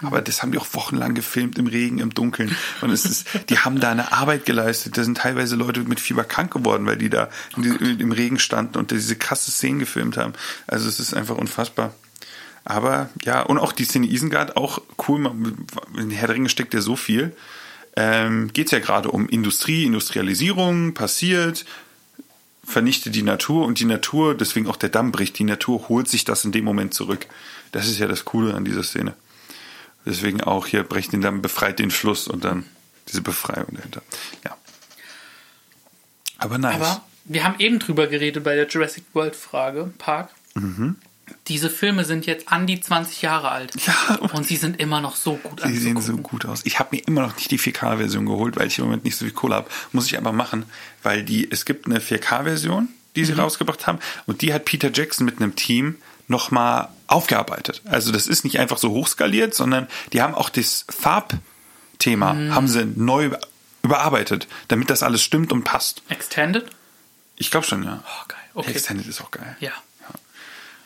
[0.00, 2.54] Aber das haben die auch wochenlang gefilmt im Regen, im Dunkeln.
[2.82, 4.96] Und es ist, die haben da eine Arbeit geleistet.
[4.96, 8.78] Da sind teilweise Leute mit Fieber krank geworden, weil die da die- im Regen standen
[8.78, 10.34] und diese krasse Szenen gefilmt haben.
[10.68, 11.92] Also es ist einfach unfassbar.
[12.64, 15.26] Aber ja, und auch die Szene Isengard, auch cool.
[15.98, 17.34] In Herr der Ringe steckt ja so viel.
[17.96, 21.64] Ähm, Geht es ja gerade um Industrie, Industrialisierung, passiert,
[22.66, 26.24] vernichtet die Natur und die Natur, deswegen auch der Damm bricht, die Natur holt sich
[26.24, 27.26] das in dem Moment zurück.
[27.72, 29.14] Das ist ja das Coole an dieser Szene.
[30.04, 32.66] Deswegen auch hier brecht den Damm, befreit den Fluss und dann
[33.08, 34.02] diese Befreiung dahinter.
[34.44, 34.56] Ja.
[36.38, 36.74] Aber nice.
[36.76, 40.30] Aber wir haben eben drüber geredet bei der Jurassic World Frage, Park.
[41.48, 43.74] Diese Filme sind jetzt an die 20 Jahre alt.
[43.74, 43.80] Mhm.
[43.86, 46.22] Ja, und- sie sind immer noch so gut Die sehen anzugucken.
[46.24, 46.60] so gut aus.
[46.64, 49.24] Ich habe mir immer noch nicht die 4K-Version geholt, weil ich im Moment nicht so
[49.24, 49.68] viel Kohle habe.
[49.92, 50.64] Muss ich aber machen,
[51.02, 55.24] weil die, es gibt eine 4K-Version, die sie rausgebracht haben, und die hat Peter Jackson
[55.24, 55.96] mit einem Team
[56.28, 57.82] nochmal aufgearbeitet.
[57.84, 62.84] Also das ist nicht einfach so hochskaliert, sondern die haben auch das Farbthema, haben sie
[62.84, 63.30] neu
[63.82, 66.02] überarbeitet, damit das alles stimmt und passt.
[66.08, 66.66] Extended?
[67.36, 68.02] Ich glaube schon, ja.
[68.04, 68.38] Oh, geil.
[68.54, 68.70] Okay.
[68.72, 69.56] Extended ist auch geil.
[69.60, 69.70] Ja.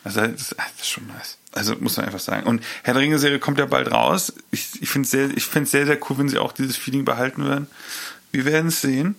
[0.03, 1.37] Also das, ist schon nice.
[1.51, 2.47] Also muss man einfach sagen.
[2.47, 4.33] Und Herr der Ringe-Serie kommt ja bald raus.
[4.51, 7.05] Ich, ich finde es sehr, ich find's sehr, sehr cool, wenn sie auch dieses Feeling
[7.05, 7.67] behalten werden.
[8.31, 9.15] Wir werden es sehen.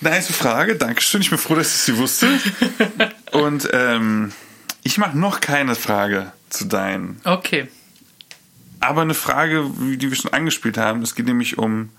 [0.00, 1.20] Nice Frage, Dankeschön.
[1.20, 2.28] Ich bin froh, dass ich sie wusste.
[3.32, 4.32] Und ähm,
[4.82, 7.20] ich mache noch keine Frage zu deinen.
[7.24, 7.68] Okay.
[8.80, 11.02] Aber eine Frage, die wir schon angespielt haben.
[11.02, 11.90] Es geht nämlich um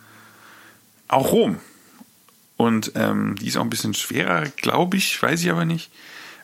[1.08, 1.60] auch Rom.
[2.58, 5.92] Und ähm, die ist auch ein bisschen schwerer, glaube ich, weiß ich aber nicht.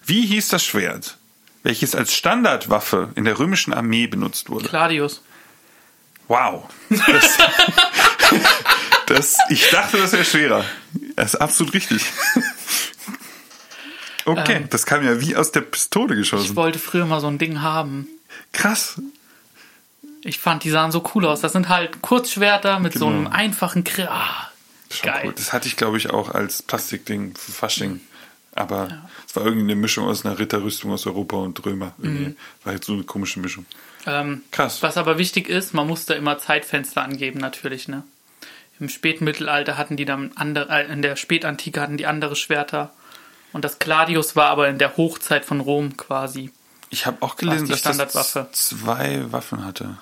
[0.06, 1.18] Wie hieß das Schwert,
[1.64, 4.68] welches als Standardwaffe in der römischen Armee benutzt wurde?
[4.70, 5.22] Gladius.
[6.28, 6.64] Wow.
[6.90, 7.38] Das,
[9.08, 10.66] das, ich dachte, das wäre schwerer.
[11.16, 12.04] Das ist absolut richtig.
[14.26, 14.70] Okay, Ähm.
[14.70, 16.56] das kam ja wie aus der Pistole Ich geschossen.
[16.56, 18.08] wollte früher mal so ein Ding haben.
[18.54, 19.02] Krass.
[20.24, 21.42] Ich fand, die sahen so cool aus.
[21.42, 23.18] Das sind halt Kurzschwerter mit so Genau.
[23.18, 24.08] einem einfachen Grill.
[24.08, 24.50] Ah,
[25.02, 25.24] geil.
[25.26, 25.34] cool.
[25.36, 28.02] Das hatte ich, glaube ich, auch als Plastikding für Fasching.
[28.54, 31.94] Aber es war irgendwie eine Mischung aus einer Ritterrüstung aus Europa und Römer.
[32.02, 32.36] Irgendwie.
[32.64, 33.66] War halt so eine komische Mischung.
[34.06, 34.84] Ähm, Krass.
[34.84, 38.04] Was aber wichtig ist, man muss da immer Zeitfenster angeben, natürlich, ne?
[38.80, 42.92] Im Spätmittelalter hatten die dann andere, äh, in der Spätantike hatten die andere Schwerter.
[43.54, 46.52] Und das Gladius war aber in der Hochzeit von Rom quasi.
[46.90, 49.98] Ich habe auch gelesen, dass das zwei Waffen hatte.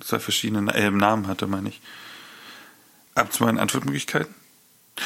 [0.00, 1.80] Zwei verschiedene äh, Namen hatte, meine ich.
[3.14, 4.34] Ab zu meinen Antwortmöglichkeiten?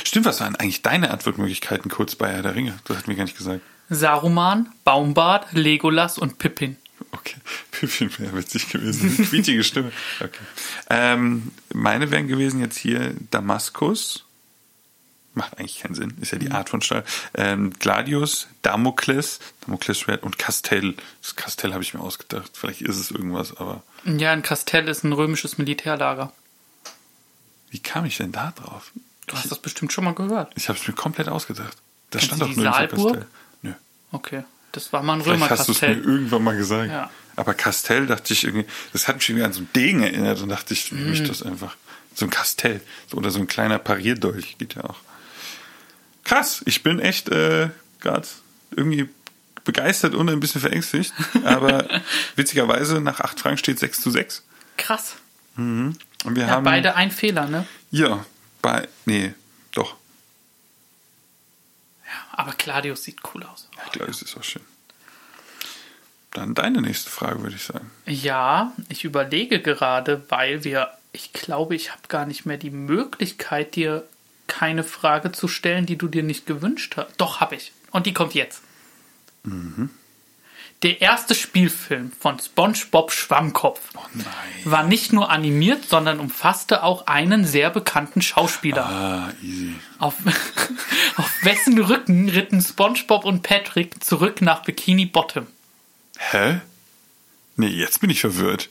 [0.03, 2.77] Stimmt, was waren eigentlich deine Antwortmöglichkeiten kurz bei Herr der Ringe?
[2.85, 3.61] Das hat mir gar nicht gesagt.
[3.91, 6.77] Saruman, Baumbart, Legolas und Pippin.
[7.13, 7.37] Okay,
[7.71, 9.17] Pippin wäre witzig gewesen.
[9.29, 9.93] Quietschige Stimme.
[10.21, 10.39] Okay.
[10.91, 14.25] Ähm, meine wären gewesen jetzt hier Damaskus.
[15.37, 16.15] Macht eigentlich keinen Sinn.
[16.21, 17.05] Ist ja die Art von Stahl.
[17.35, 20.95] Ähm, Gladius, Damokles, Damoklesschwert und Castell.
[21.23, 22.53] Das Castell habe ich mir ausgedacht.
[22.55, 26.33] Vielleicht ist es irgendwas, aber Ja, in Castell ist ein römisches Militärlager.
[27.71, 28.93] wie kam ich denn da drauf?
[29.27, 30.53] Du hast das bestimmt schon mal gehört.
[30.57, 31.77] Ich habe es mir komplett ausgedacht.
[32.11, 32.73] Da Kennst stand doch nirgendwo
[33.11, 33.27] Saalburg?
[33.63, 33.73] Nö.
[34.13, 34.45] Okay.
[34.73, 36.13] Das war mal ein Vielleicht hast du es mir Römerkastell.
[36.15, 36.91] irgendwann mal gesagt.
[36.91, 37.11] Ja.
[37.37, 40.49] Aber Castell dachte ich irgendwie, das hat mich irgendwie an so ein Degen erinnert und
[40.51, 41.11] dachte ich, Mhm.
[41.11, 41.77] mich das einfach.
[42.15, 42.81] So ein Kastell.
[43.13, 44.97] Oder so ein kleiner Parierdolch geht ja auch.
[46.25, 48.27] Krass, ich bin echt äh, gerade
[48.71, 49.09] irgendwie
[49.65, 51.13] begeistert und ein bisschen verängstigt.
[51.45, 51.89] Aber
[52.37, 54.43] witzigerweise, nach acht Fragen steht 6 zu 6.
[54.77, 55.15] Krass.
[55.57, 56.65] Und wir Ja, haben.
[56.65, 57.67] beide ein Fehler, ne?
[57.91, 58.25] Ja,
[58.65, 58.89] bei.
[59.05, 59.35] Nee,
[59.73, 59.95] doch.
[62.33, 63.69] Aber Gladius sieht cool aus.
[63.93, 64.63] Glaube, es ist auch schön.
[66.33, 67.91] Dann deine nächste Frage, würde ich sagen.
[68.07, 73.77] Ja, ich überlege gerade, weil wir, ich glaube, ich habe gar nicht mehr die Möglichkeit,
[73.77, 74.09] dir
[74.47, 77.15] keine Frage zu stellen, die du dir nicht gewünscht hast.
[77.19, 77.73] Doch, habe ich.
[77.91, 78.63] Und die kommt jetzt.
[80.85, 84.03] Der erste Spielfilm von SpongeBob Schwammkopf Oh
[84.65, 88.85] war nicht nur animiert, sondern umfasste auch einen sehr bekannten Schauspieler.
[88.85, 89.77] Ah, easy.
[89.99, 90.17] Auf,
[91.17, 95.47] auf wessen Rücken ritten SpongeBob und Patrick zurück nach Bikini Bottom?
[96.19, 96.61] Hä?
[97.57, 98.69] Nee, jetzt bin ich verwirrt.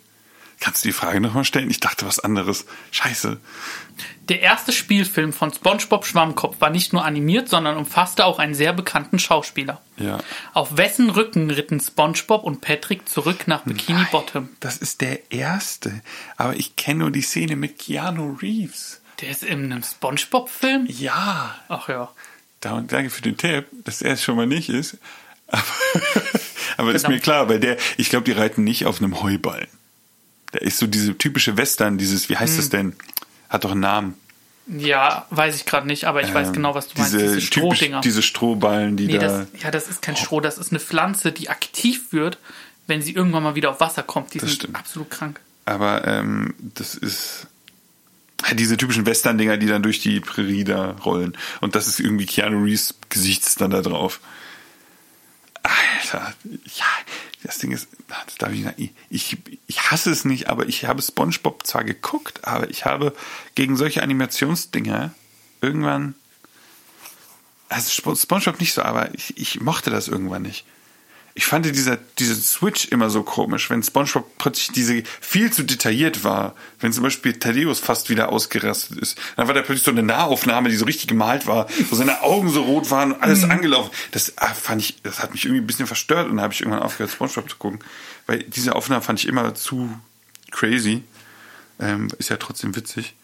[0.64, 1.70] Kannst du die Frage nochmal stellen?
[1.70, 2.66] Ich dachte was anderes.
[2.92, 3.38] Scheiße.
[4.30, 8.72] Der erste Spielfilm von SpongeBob Schwammkopf war nicht nur animiert, sondern umfasste auch einen sehr
[8.72, 9.82] bekannten Schauspieler.
[9.98, 10.20] Ja.
[10.54, 14.50] Auf wessen Rücken ritten SpongeBob und Patrick zurück nach Bikini Nein, Bottom?
[14.62, 16.02] Das ist der erste.
[16.38, 19.02] Aber ich kenne nur die Szene mit Keanu Reeves.
[19.20, 20.86] Der ist in einem SpongeBob-Film?
[20.88, 21.58] Ja.
[21.68, 22.10] Ach ja.
[22.62, 24.98] Danke für den Tipp, dass er es schon mal nicht ist.
[25.48, 25.62] Aber,
[26.78, 29.68] aber ist mir klar, weil der, ich glaube, die reiten nicht auf einem Heuballen.
[30.54, 32.40] Der ist so diese typische Western, dieses, wie Hm.
[32.42, 32.96] heißt das denn?
[33.50, 34.14] Hat doch einen Namen.
[34.68, 37.14] Ja, weiß ich gerade nicht, aber ich weiß Ähm, genau, was du meinst.
[37.14, 37.48] Diese, Diese typisch,
[37.80, 38.02] Strohdinger.
[38.02, 39.40] diese Strohballen, die nee, da.
[39.40, 42.38] das, ja, das ist kein Stroh, das ist eine Pflanze, die aktiv wird,
[42.88, 44.34] wenn sie irgendwann mal wieder auf Wasser kommt.
[44.34, 44.78] Die Das sind stimmt.
[44.78, 45.42] absolut krank.
[45.66, 47.48] Aber ähm, das ist
[48.42, 51.38] halt diese typischen Western-Dinger, die dann durch die Prärie da rollen.
[51.60, 54.22] Und das ist irgendwie Keanu Reeves Gesicht dann da drauf.
[55.64, 56.34] Alter,
[56.76, 56.86] ja,
[57.44, 61.02] das Ding ist, das darf ich, sagen, ich, ich hasse es nicht, aber ich habe
[61.02, 63.14] SpongeBob zwar geguckt, aber ich habe
[63.56, 65.14] gegen solche Animationsdinger
[65.62, 66.16] irgendwann,
[67.70, 70.66] also Sp- SpongeBob nicht so, aber ich, ich mochte das irgendwann nicht.
[71.36, 76.24] Ich fand dieser, dieser Switch immer so komisch, wenn SpongeBob plötzlich diese viel zu detailliert
[76.24, 76.54] war.
[76.80, 79.18] Wenn zum Beispiel Thaddeus fast wieder ausgerastet ist.
[79.36, 82.50] Dann war da plötzlich so eine Nahaufnahme, die so richtig gemalt war, wo seine Augen
[82.50, 83.90] so rot waren und alles angelaufen.
[84.12, 86.62] Das ah, fand ich, das hat mich irgendwie ein bisschen verstört und dann habe ich
[86.62, 87.80] irgendwann aufgehört, SpongeBob zu gucken.
[88.28, 89.90] Weil diese Aufnahme fand ich immer zu
[90.52, 91.04] crazy.
[91.80, 93.16] Ähm, ist ja trotzdem witzig.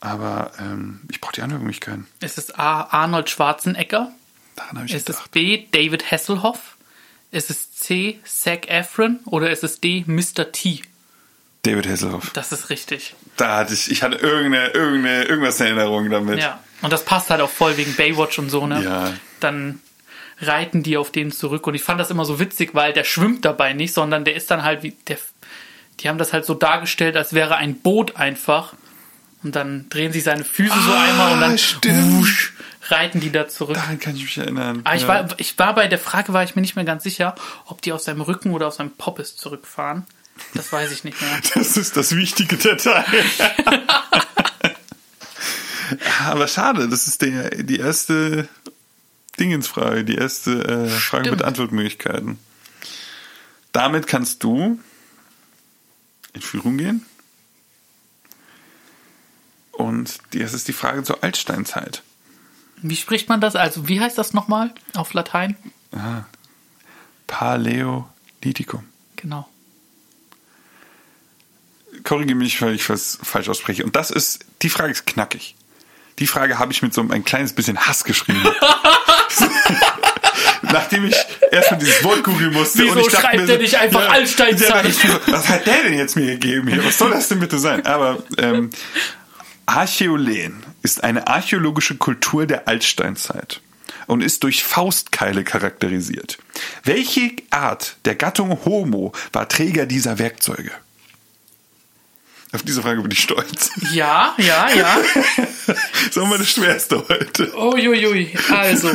[0.00, 2.06] Aber ähm, ich brauche die Anhörungsmöglichkeiten.
[2.20, 2.82] Ist es A.
[2.82, 4.12] Arnold Schwarzenegger?
[4.56, 5.30] Daran habe ich Ist es gedacht.
[5.32, 5.66] B.
[5.72, 6.73] David Hasselhoff?
[7.34, 8.20] Ist es C.
[8.24, 9.18] Zac Efron?
[9.26, 10.04] Oder ist es D.
[10.06, 10.52] Mr.
[10.52, 10.82] T?
[11.62, 12.30] David Hasselhoff.
[12.34, 13.14] Das ist richtig.
[13.36, 16.38] Da hatte ich, ich hatte irgendeine, irgendeine, irgendwas in Erinnerung damit.
[16.38, 16.60] Ja.
[16.82, 18.82] Und das passt halt auch voll wegen Baywatch und so, ne?
[18.84, 19.12] Ja.
[19.40, 19.80] Dann
[20.40, 21.66] reiten die auf den zurück.
[21.66, 24.50] Und ich fand das immer so witzig, weil der schwimmt dabei nicht, sondern der ist
[24.50, 25.16] dann halt wie, der,
[26.00, 28.74] die haben das halt so dargestellt, als wäre ein Boot einfach.
[29.42, 32.20] Und dann drehen sich seine Füße so Ah, einmal und dann stimmt.
[32.20, 32.52] wusch,
[32.90, 33.76] reiten die da zurück.
[33.76, 34.82] Daran kann ich mich erinnern.
[34.84, 35.08] Aber ich, ja.
[35.08, 37.34] war, ich war bei der Frage, war ich mir nicht mehr ganz sicher,
[37.66, 40.06] ob die aus seinem Rücken oder aus seinem Poppes zurückfahren.
[40.54, 41.40] Das weiß ich nicht mehr.
[41.54, 43.04] Das ist das wichtige Detail.
[46.24, 48.48] Aber schade, das ist der, die erste
[49.38, 51.42] Dingensfrage, die erste äh, Frage mit.
[51.42, 52.38] Antwortmöglichkeiten.
[53.72, 54.80] Damit kannst du
[56.32, 57.04] in Führung gehen.
[59.72, 62.02] Und das ist die Frage zur Altsteinzeit.
[62.82, 63.56] Wie spricht man das?
[63.56, 65.56] Also, wie heißt das nochmal auf Latein?
[67.26, 68.84] Paläolithikum.
[69.16, 69.48] Genau.
[72.02, 73.84] korrigiere mich, weil ich was falsch ausspreche.
[73.84, 75.54] Und das ist, die Frage ist knackig.
[76.18, 78.42] Die Frage habe ich mit so einem ein kleines bisschen Hass geschrieben.
[80.62, 81.16] Nachdem ich
[81.50, 82.82] erstmal dieses Wort googeln musste.
[82.82, 84.84] Wieso und ich dachte schreibt mir der nicht einfach Altsteinzeit?
[84.84, 86.84] Ja, so, was hat der denn jetzt mir gegeben hier?
[86.84, 87.84] Was soll das denn bitte sein?
[87.86, 88.70] Aber ähm,
[89.66, 93.60] Archäolen ist eine archäologische Kultur der Altsteinzeit
[94.06, 96.38] und ist durch Faustkeile charakterisiert.
[96.84, 100.70] Welche Art der Gattung Homo war Träger dieser Werkzeuge?
[102.52, 103.70] Auf diese Frage bin ich stolz.
[103.92, 104.98] Ja, ja, ja.
[106.06, 107.52] Das auch meine schwerste heute.
[107.58, 108.90] Uiuiui, also.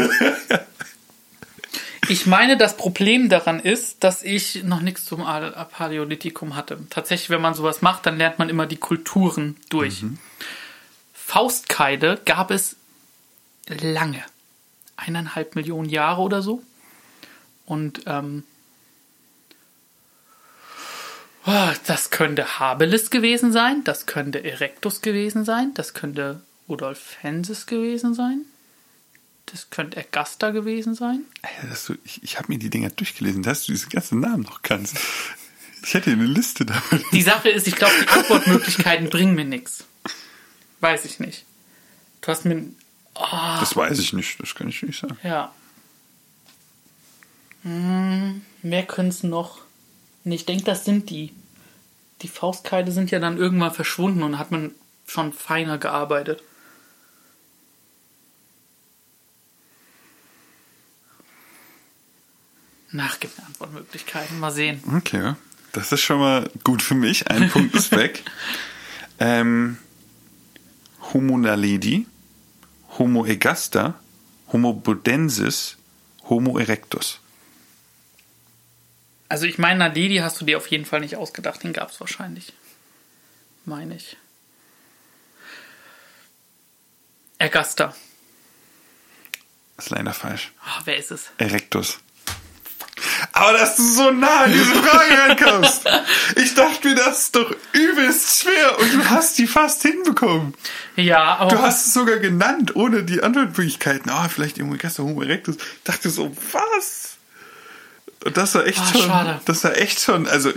[2.07, 6.77] Ich meine, das Problem daran ist, dass ich noch nichts zum Al- Paläolithikum hatte.
[6.89, 10.03] Tatsächlich, wenn man sowas macht, dann lernt man immer die Kulturen durch.
[11.29, 12.75] Faustkeile gab es
[13.67, 14.23] lange.
[14.97, 16.63] Eineinhalb Millionen Jahre oder so.
[17.67, 18.45] Und ähm,
[21.45, 28.15] oh, das könnte Habilis gewesen sein, das könnte Erectus gewesen sein, das könnte Rudolfensis gewesen
[28.15, 28.41] sein,
[29.45, 31.25] das könnte Ergaster gewesen sein.
[31.85, 34.97] Du, ich ich habe mir die Dinger durchgelesen, dass du diese ganzen Namen noch kannst.
[35.83, 37.05] Ich hätte eine Liste damit.
[37.11, 39.85] Die Sache ist, ich glaube, die Antwortmöglichkeiten bringen mir nichts.
[40.79, 41.45] Weiß ich nicht.
[42.21, 42.63] Du hast mir.
[43.59, 45.17] Das weiß ich nicht, das kann ich nicht sagen.
[45.23, 45.53] Ja.
[47.63, 49.59] Hm, mehr können es noch.
[50.23, 51.33] Nee, ich denke, das sind die.
[52.21, 54.71] Die Faustkeile sind ja dann irgendwann verschwunden und hat man
[55.05, 56.43] schon feiner gearbeitet.
[62.91, 64.39] Nach gibt Antwortmöglichkeiten.
[64.39, 64.81] Mal sehen.
[64.95, 65.35] Okay,
[65.73, 67.29] das ist schon mal gut für mich.
[67.29, 68.23] Ein Punkt ist weg.
[69.21, 69.77] Ähm,
[71.13, 72.07] Homo naledi,
[72.97, 73.99] Homo egaster,
[74.51, 75.77] Homo bodensis,
[76.29, 77.19] Homo erectus.
[79.29, 81.63] Also ich meine, Naledi hast du dir auf jeden Fall nicht ausgedacht.
[81.63, 82.51] Den gab es wahrscheinlich.
[83.63, 84.17] Meine ich.
[87.37, 87.95] Ergaster.
[89.77, 90.51] ist leider falsch.
[90.61, 91.31] Ah, wer ist es?
[91.37, 91.99] Erectus.
[93.33, 95.81] Aber dass du so nah an diese Frage rankommst.
[96.35, 100.53] Ich dachte mir, das ist doch übelst schwer und du hast die fast hinbekommen.
[100.95, 104.09] Ja, aber Du hast es sogar genannt, ohne die Antwortmöglichkeiten.
[104.11, 105.55] Ah, vielleicht irgendwo Gaster Homo erectus.
[105.57, 107.17] Ich dachte so, was?
[108.25, 109.41] Und das war echt Ah, schon, schade.
[109.45, 110.51] das war echt schon, also,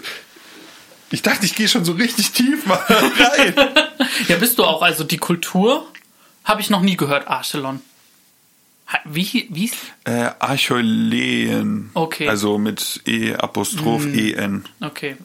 [1.11, 3.55] ich dachte, ich gehe schon so richtig tief mal rein.
[4.29, 4.83] ja, bist du auch.
[4.83, 5.87] Also die Kultur
[6.44, 7.29] habe ich noch nie gehört.
[7.29, 7.81] Archelon.
[9.05, 9.70] Wie, wie?
[10.05, 11.90] äh, Archoleen.
[11.94, 12.28] Okay.
[12.28, 14.64] Also mit E Apostroph EN.
[14.81, 15.16] Okay.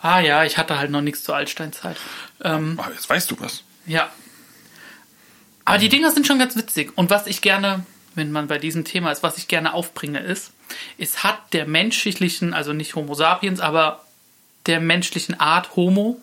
[0.00, 1.96] Ah ja, ich hatte halt noch nichts zur Altsteinzeit.
[2.42, 3.64] Ähm, Ah, jetzt weißt du was.
[3.86, 4.10] Ja.
[5.64, 6.92] Aber die Dinger sind schon ganz witzig.
[6.96, 10.52] Und was ich gerne, wenn man bei diesem Thema ist, was ich gerne aufbringe, ist,
[10.98, 14.04] es hat der menschlichen, also nicht Homo sapiens, aber
[14.66, 16.20] der menschlichen Art Homo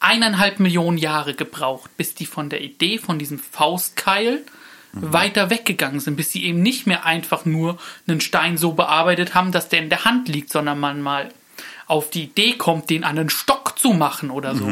[0.00, 4.42] eineinhalb Millionen Jahre gebraucht, bis die von der Idee von diesem Faustkeil
[4.92, 9.52] weiter weggegangen sind, bis sie eben nicht mehr einfach nur einen Stein so bearbeitet haben,
[9.52, 11.28] dass der in der Hand liegt, sondern man mal
[11.86, 14.64] auf die Idee kommt, den an einen Stock zu machen oder so.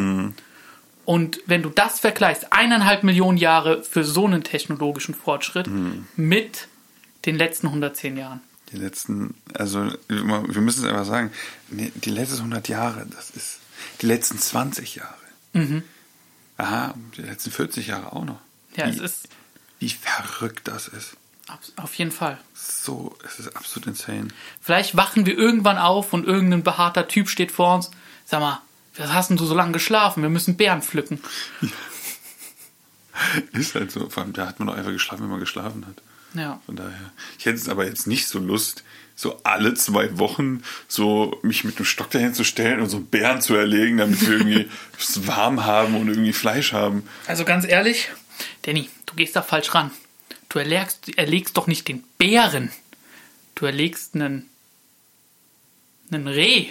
[1.04, 5.68] Und wenn du das vergleichst, eineinhalb Millionen Jahre für so einen technologischen Fortschritt
[6.16, 6.68] mit
[7.24, 8.40] den letzten 110 Jahren.
[8.72, 11.30] Die letzten, also wir müssen es einfach sagen,
[11.70, 13.60] die letzten 100 Jahre, das ist
[14.00, 15.14] die letzten 20 Jahre.
[16.58, 18.40] Aha, die letzten 40 Jahre auch noch.
[18.76, 19.28] Ja, wie, es ist
[19.78, 21.16] wie verrückt das ist.
[21.76, 22.38] auf jeden Fall.
[22.54, 24.28] So, es ist absolut insane.
[24.60, 27.90] Vielleicht wachen wir irgendwann auf und irgendein behaarter Typ steht vor uns.
[28.24, 28.60] Sag mal,
[28.96, 30.22] was hast denn du so lange geschlafen?
[30.22, 31.20] Wir müssen Bären pflücken.
[33.52, 36.02] Ist halt so, vor allem da hat man doch einfach geschlafen, wenn man geschlafen hat.
[36.34, 36.60] Ja.
[36.66, 37.12] Von daher.
[37.38, 38.84] Ich hätte es aber jetzt nicht so Lust,
[39.14, 43.06] so alle zwei Wochen so mich mit einem Stock dahin zu stellen und so einen
[43.06, 47.08] Bären zu erlegen, damit wir irgendwie es warm haben und irgendwie Fleisch haben.
[47.26, 48.10] Also ganz ehrlich,
[48.62, 49.90] Danny, gehst da falsch ran.
[50.48, 52.70] Du erlegst, erlegst doch nicht den Bären.
[53.54, 54.48] Du erlegst einen,
[56.10, 56.66] einen Reh.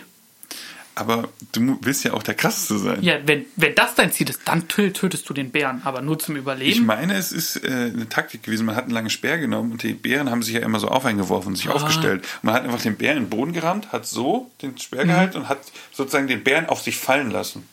[0.97, 3.03] Aber du willst ja auch der krasseste sein.
[3.03, 6.17] Ja, wenn, wenn das dein Ziel ist, dann tö- tötest du den Bären, aber nur
[6.19, 6.85] zum Ich Überleben.
[6.85, 8.65] meine, es ist äh, eine Taktik gewesen.
[8.65, 11.03] Man hat einen langen Speer genommen und die Bären haben sich ja immer so auf
[11.03, 11.73] einen geworfen und sich Ah.
[11.73, 12.21] aufgestellt.
[12.35, 15.09] Und man hat einfach den Bären in den Boden gerammt, hat so den Speer Mhm.
[15.09, 15.59] gehalten und hat
[15.91, 17.67] sozusagen den Bären auf sich fallen lassen.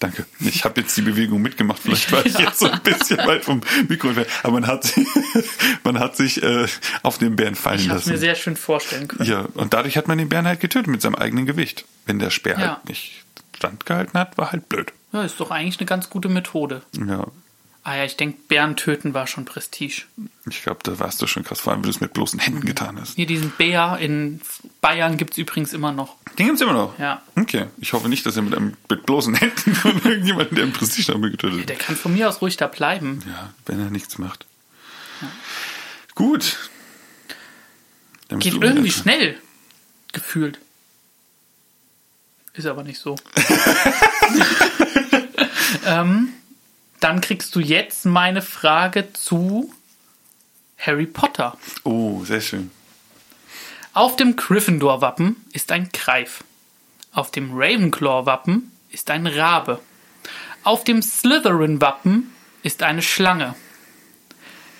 [0.00, 0.24] Danke.
[0.40, 1.78] Ich habe jetzt die Bewegung mitgemacht.
[1.82, 4.30] Vielleicht war ich jetzt so ein bisschen weit vom Mikro entfernt.
[4.42, 4.90] Aber man hat,
[5.84, 6.66] man hat sich äh,
[7.02, 8.10] auf den Bären fallen ich lassen.
[8.10, 9.28] mir sehr schön vorstellen können.
[9.28, 11.84] Ja, und dadurch hat man den Bären halt getötet mit seinem eigenen Gewicht.
[12.06, 12.66] Wenn der Speer Ja.
[12.76, 13.24] halt nicht
[13.54, 14.90] standgehalten hat, war halt blöd.
[15.12, 16.80] Ja, ist doch eigentlich eine ganz gute Methode.
[17.06, 17.26] Ja,
[17.82, 20.02] Ah ja, ich denke, Bären töten war schon Prestige.
[20.48, 22.60] ich glaube, da warst du schon krass, vor allem, wie du es mit bloßen Händen
[22.66, 23.14] getan hast.
[23.16, 24.42] Hier diesen Bär in
[24.82, 26.16] Bayern gibt es übrigens immer noch.
[26.38, 26.98] Den gibt's immer noch?
[26.98, 27.22] Ja.
[27.36, 30.72] Okay, ich hoffe nicht, dass er mit, einem, mit bloßen Händen von irgendjemandem, der im
[30.72, 31.82] Prestige haben getötet Der hat.
[31.82, 33.22] kann von mir aus ruhig da bleiben.
[33.26, 34.44] Ja, wenn er nichts macht.
[36.14, 36.70] Gut.
[38.28, 39.38] Dann bist Geht irgendwie schnell.
[40.12, 40.58] Gefühlt.
[42.52, 43.16] Ist aber nicht so.
[45.86, 46.32] ähm,
[47.00, 49.72] dann kriegst du jetzt meine Frage zu
[50.78, 51.56] Harry Potter.
[51.84, 52.70] Oh, sehr schön.
[53.92, 56.44] Auf dem Gryffindor-Wappen ist ein Greif.
[57.12, 59.80] Auf dem Ravenclaw-Wappen ist ein Rabe.
[60.62, 62.32] Auf dem Slytherin-Wappen
[62.62, 63.54] ist eine Schlange.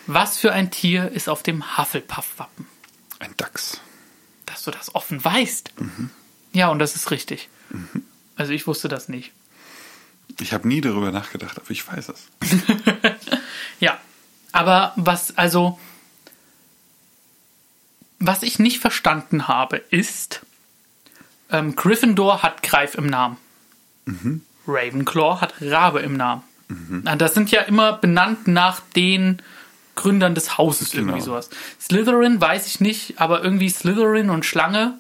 [0.07, 2.67] Was für ein Tier ist auf dem Hufflepuff-Wappen?
[3.19, 3.81] Ein Dachs.
[4.47, 5.73] Dass du das offen weißt.
[6.53, 7.49] Ja, und das ist richtig.
[8.37, 9.33] Also ich wusste das nicht.
[10.41, 12.29] Ich habe nie darüber nachgedacht, aber ich weiß es.
[13.81, 13.99] Ja,
[14.53, 15.79] aber was, also,
[18.19, 20.41] was ich nicht verstanden habe, ist,
[21.51, 23.37] ähm, Gryffindor hat Greif im Namen.
[24.67, 26.43] Ravenclaw hat Rabe im Namen.
[26.69, 29.41] Na, Das sind ja immer benannt nach den
[29.97, 31.25] Gründern des Hauses, irgendwie Genau.
[31.25, 31.51] sowas.
[31.81, 34.99] Slytherin weiß ich nicht, aber irgendwie Slytherin und Schlange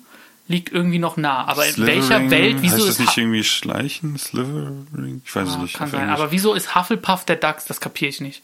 [0.51, 1.44] liegt irgendwie noch nah.
[1.46, 4.18] Aber in welcher Welt, wieso heißt das ist nicht Hu- irgendwie Schleichen?
[4.18, 5.22] Slytherin?
[5.24, 5.74] Ich weiß es Ah, nicht.
[5.76, 6.18] Kann auf sein, Englisch.
[6.20, 7.64] aber wieso ist Hufflepuff der Dachs?
[7.66, 8.42] Das kapiere ich nicht.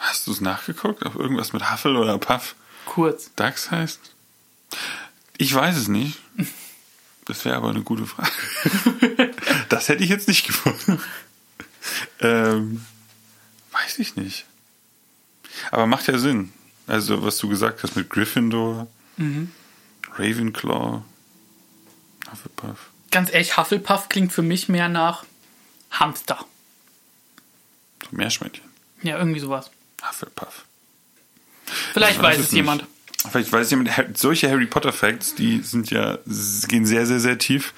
[0.00, 2.54] Hast du es nachgeguckt, ob irgendwas mit Huffle oder Puff
[2.84, 3.30] Kurz.
[3.36, 4.00] Dachs heißt?
[5.38, 6.18] Ich weiß es nicht.
[7.24, 8.30] Das wäre aber eine gute Frage.
[9.70, 11.00] das hätte ich jetzt nicht gefunden.
[12.20, 12.84] Ähm,
[13.72, 14.44] weiß ich nicht.
[15.70, 16.52] Aber macht ja Sinn.
[16.86, 19.52] Also, was du gesagt hast mit Gryffindor, Mhm.
[20.16, 21.02] Ravenclaw,
[22.30, 22.90] Hufflepuff.
[23.10, 25.24] Ganz ehrlich, Hufflepuff klingt für mich mehr nach
[25.90, 26.44] Hamster.
[28.02, 28.64] So Meerschweinchen.
[29.02, 29.70] Ja, irgendwie sowas.
[30.06, 30.64] Hufflepuff.
[31.92, 32.52] Vielleicht Ich weiß es nicht.
[32.52, 32.84] jemand.
[33.30, 36.18] Vielleicht weiß jemand, Ha- solche Harry Potter Facts, die sind ja,
[36.68, 37.72] gehen sehr, sehr, sehr tief.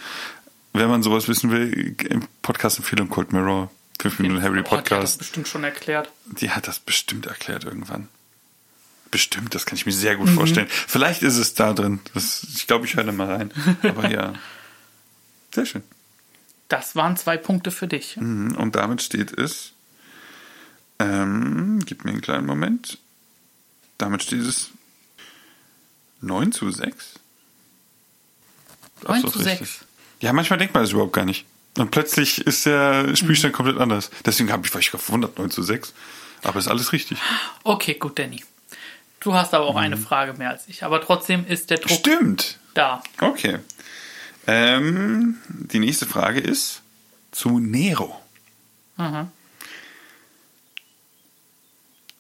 [0.73, 3.71] Wenn man sowas wissen will, im Podcast Empfehlung Cold Mirror,
[4.01, 6.11] 5 Minuten Harry Oh, die hat das Podcast, bestimmt schon erklärt.
[6.27, 8.09] die hat das bestimmt erklärt irgendwann.
[9.17, 10.19] Bestimmt, das kann ich mir sehr Mhm.
[10.19, 10.67] gut vorstellen.
[10.69, 12.01] Vielleicht ist es da drin.
[12.13, 13.51] Das, ich glaube, ich höre da mal rein.
[13.83, 14.35] Aber ja.
[15.55, 15.83] Sehr schön.
[16.69, 18.19] Das waren zwei Punkte für dich.
[18.19, 19.73] Mhm, Und damit steht es,
[20.99, 22.99] ähm, gib mir einen kleinen Moment.
[23.97, 24.69] Damit steht es
[26.21, 27.15] 9 zu 6.
[29.03, 29.79] 9 Absolut zu 6.
[30.21, 31.47] Ja, manchmal denkt man das überhaupt gar nicht.
[31.79, 34.11] Und plötzlich ist der Spielstand komplett anders.
[34.27, 35.95] Deswegen habe ich mich gewundert, 9 zu 6.
[36.43, 37.17] Aber ist alles richtig.
[37.65, 38.45] Okay, gut, Danny.
[39.27, 39.79] Du hast aber auch Mhm.
[39.81, 40.85] eine Frage mehr als ich.
[40.85, 42.61] Aber trotzdem ist der Druck Stimmt.
[42.75, 43.03] da.
[43.21, 43.59] Okay.
[44.47, 46.81] Ähm, die nächste Frage ist
[47.33, 48.23] zu Nero.
[48.97, 49.29] Aha.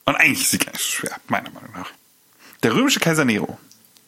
[0.04, 1.90] Und eigentlich ist sie so schwer, meiner Meinung nach.
[2.64, 3.56] Der römische Kaiser Nero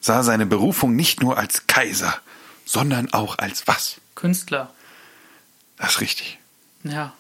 [0.01, 2.21] sah seine Berufung nicht nur als Kaiser,
[2.65, 4.01] sondern auch als was?
[4.17, 4.75] Künstler.
[5.77, 6.41] Das ist richtig.
[6.83, 7.13] Ja.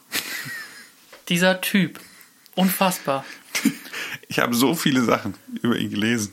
[1.29, 2.01] Dieser Typ.
[2.57, 3.25] Unfassbar.
[4.29, 6.33] Ich habe so viele Sachen über ihn gelesen.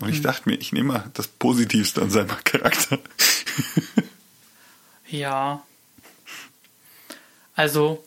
[0.00, 0.14] Und Hm.
[0.14, 2.98] ich dachte mir, ich nehme mal das Positivste an seinem Charakter.
[5.08, 5.62] Ja.
[7.54, 8.04] Also,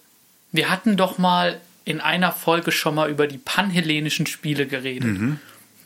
[0.52, 5.40] wir hatten doch mal in einer Folge schon mal über die panhellenischen Spiele geredet, Mhm.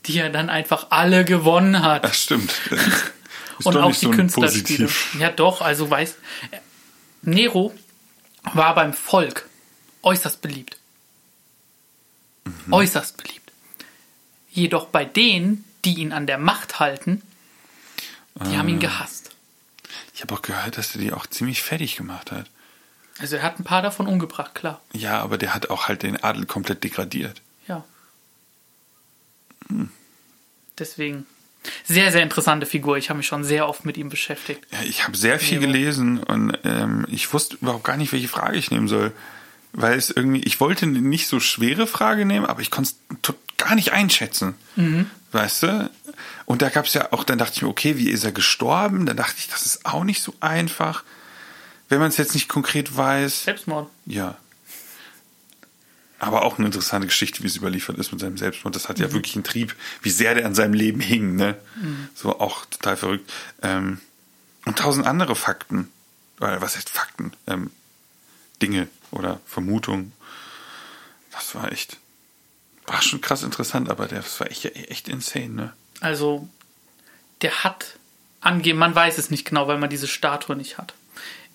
[0.05, 2.03] die er dann einfach alle gewonnen hat.
[2.03, 2.53] Das stimmt.
[3.57, 4.85] Das ist und auch die so Künstlerspiele.
[4.87, 5.15] Positiv.
[5.17, 6.15] Ja, doch, also weiß.
[7.21, 7.73] Nero
[8.53, 9.47] war beim Volk
[10.01, 10.75] äußerst beliebt.
[12.45, 12.73] Mhm.
[12.73, 13.51] Äußerst beliebt.
[14.51, 17.21] Jedoch bei denen, die ihn an der Macht halten,
[18.35, 18.81] die haben ihn Ah.
[18.81, 19.31] gehasst.
[20.13, 22.49] Ich habe auch gehört, dass er die auch ziemlich fertig gemacht hat.
[23.19, 24.81] Also er hat ein paar davon umgebracht, klar.
[24.93, 27.41] Ja, aber der hat auch halt den Adel komplett degradiert.
[27.67, 27.83] Ja.
[29.69, 29.89] Hm.
[30.77, 31.25] Deswegen.
[31.85, 32.97] Sehr, sehr interessante Figur.
[32.97, 34.61] Ich habe mich schon sehr oft mit ihm beschäftigt.
[34.71, 38.57] Ja, ich habe sehr viel gelesen und ähm, ich wusste überhaupt gar nicht, welche Frage
[38.57, 39.11] ich nehmen soll.
[39.77, 43.33] Weil es irgendwie, ich wollte eine nicht so schwere Frage nehmen, aber ich konnte es
[43.57, 44.55] gar nicht einschätzen.
[45.33, 45.91] Weißt du?
[46.45, 49.05] Und da gab es ja auch, dann dachte ich mir, okay, wie ist er gestorben?
[49.05, 51.03] Dann dachte ich, das ist auch nicht so einfach,
[51.89, 53.43] wenn man es jetzt nicht konkret weiß.
[53.43, 53.89] Selbstmord.
[54.05, 54.37] Ja.
[56.19, 58.75] Aber auch eine interessante Geschichte, wie es überliefert ist mit seinem Selbstmord.
[58.75, 61.57] Das hat ja wirklich einen Trieb, wie sehr der an seinem Leben hing, ne?
[62.15, 63.31] So auch total verrückt.
[63.61, 63.99] Ähm,
[64.63, 65.89] und tausend andere Fakten.
[66.39, 67.33] Oder was heißt Fakten?
[67.45, 67.71] Ähm,
[68.61, 70.13] Dinge oder Vermutungen.
[71.31, 71.97] Das war echt.
[72.87, 75.73] War schon krass interessant, aber das war echt, echt insane, ne?
[76.01, 76.47] Also,
[77.41, 77.97] der hat
[78.41, 80.93] angegeben, man weiß es nicht genau, weil man diese Statue nicht hat.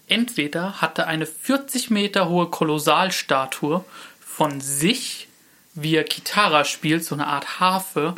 [0.09, 3.84] Entweder hat er eine 40 Meter hohe Kolossalstatue
[4.20, 5.28] von sich,
[5.74, 8.14] wie er Kitara spielt, so eine Art Harfe,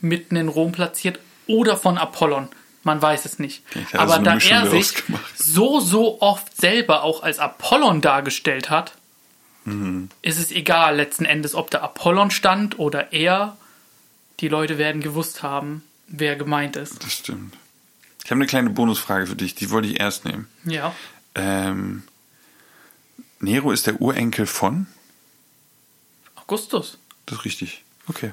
[0.00, 1.18] mitten in Rom platziert,
[1.48, 2.48] oder von Apollon.
[2.84, 3.62] Man weiß es nicht.
[3.92, 4.92] Er Aber da Mischung er sich
[5.36, 8.94] so, so oft selber auch als Apollon dargestellt hat,
[9.66, 10.10] Mhm.
[10.20, 13.56] ist es egal letzten Endes, ob da Apollon stand oder er.
[14.40, 17.02] Die Leute werden gewusst haben, wer gemeint ist.
[17.02, 17.56] Das stimmt.
[18.24, 20.48] Ich habe eine kleine Bonusfrage für dich, die wollte ich erst nehmen.
[20.64, 20.94] Ja.
[21.34, 22.02] Ähm,
[23.40, 24.86] Nero ist der Urenkel von?
[26.34, 26.98] Augustus.
[27.26, 27.84] Das ist richtig.
[28.06, 28.32] Okay.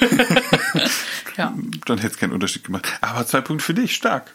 [1.36, 1.52] Ja.
[1.84, 2.86] Dann hätte es keinen Unterschied gemacht.
[3.00, 4.34] Aber zwei Punkte für dich, stark.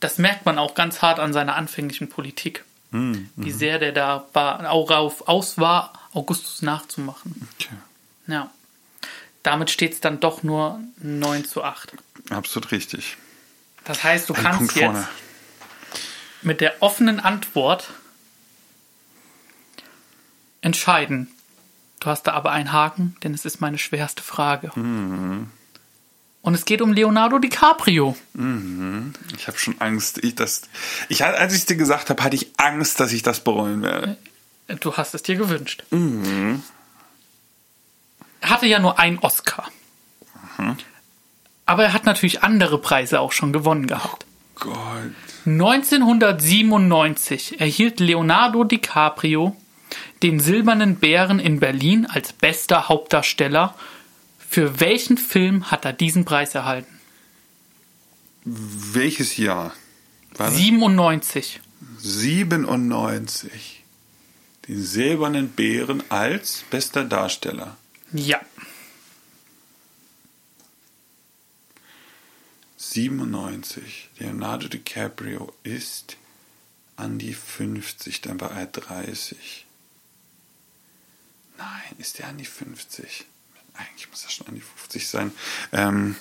[0.00, 2.64] Das merkt man auch ganz hart an seiner anfänglichen Politik.
[2.92, 7.48] Hm, Wie sehr der da war, auch auf, aus war, Augustus nachzumachen.
[7.58, 7.74] Okay.
[8.28, 8.50] Ja.
[9.42, 11.92] Damit steht es dann doch nur 9 zu 8.
[12.30, 13.16] Absolut richtig.
[13.84, 15.08] Das heißt, du Ein kannst Punkt jetzt vorne.
[16.42, 17.88] mit der offenen Antwort
[20.60, 21.28] entscheiden.
[22.00, 24.70] Du hast da aber einen Haken, denn es ist meine schwerste Frage.
[24.76, 25.50] Mhm.
[26.42, 28.16] Und es geht um Leonardo DiCaprio.
[29.36, 30.22] Ich habe schon Angst.
[30.24, 30.62] Ich, das,
[31.08, 34.16] ich, als ich es dir gesagt habe, hatte ich Angst, dass ich das bereuen werde.
[34.80, 35.84] Du hast es dir gewünscht.
[35.90, 36.62] Mhm.
[38.40, 39.70] Er hatte ja nur einen Oscar.
[40.58, 40.76] Mhm.
[41.66, 44.24] Aber er hat natürlich andere Preise auch schon gewonnen gehabt.
[44.54, 45.12] Gott.
[45.44, 49.54] 1997 erhielt Leonardo DiCaprio
[50.22, 53.74] den Silbernen Bären in Berlin als bester Hauptdarsteller.
[54.50, 56.98] Für welchen Film hat er diesen Preis erhalten?
[58.44, 59.74] Welches Jahr?
[60.36, 60.56] War das?
[60.56, 61.60] 97.
[61.98, 63.84] 97.
[64.66, 67.76] Den silbernen Bären als bester Darsteller.
[68.12, 68.40] Ja.
[72.78, 74.08] 97.
[74.18, 76.16] Leonardo DiCaprio ist
[76.96, 79.66] an die 50, dann war er 30.
[81.58, 83.26] Nein, ist er an die 50?
[83.78, 85.32] Eigentlich muss er schon an die 50 sein.
[85.72, 86.16] Ähm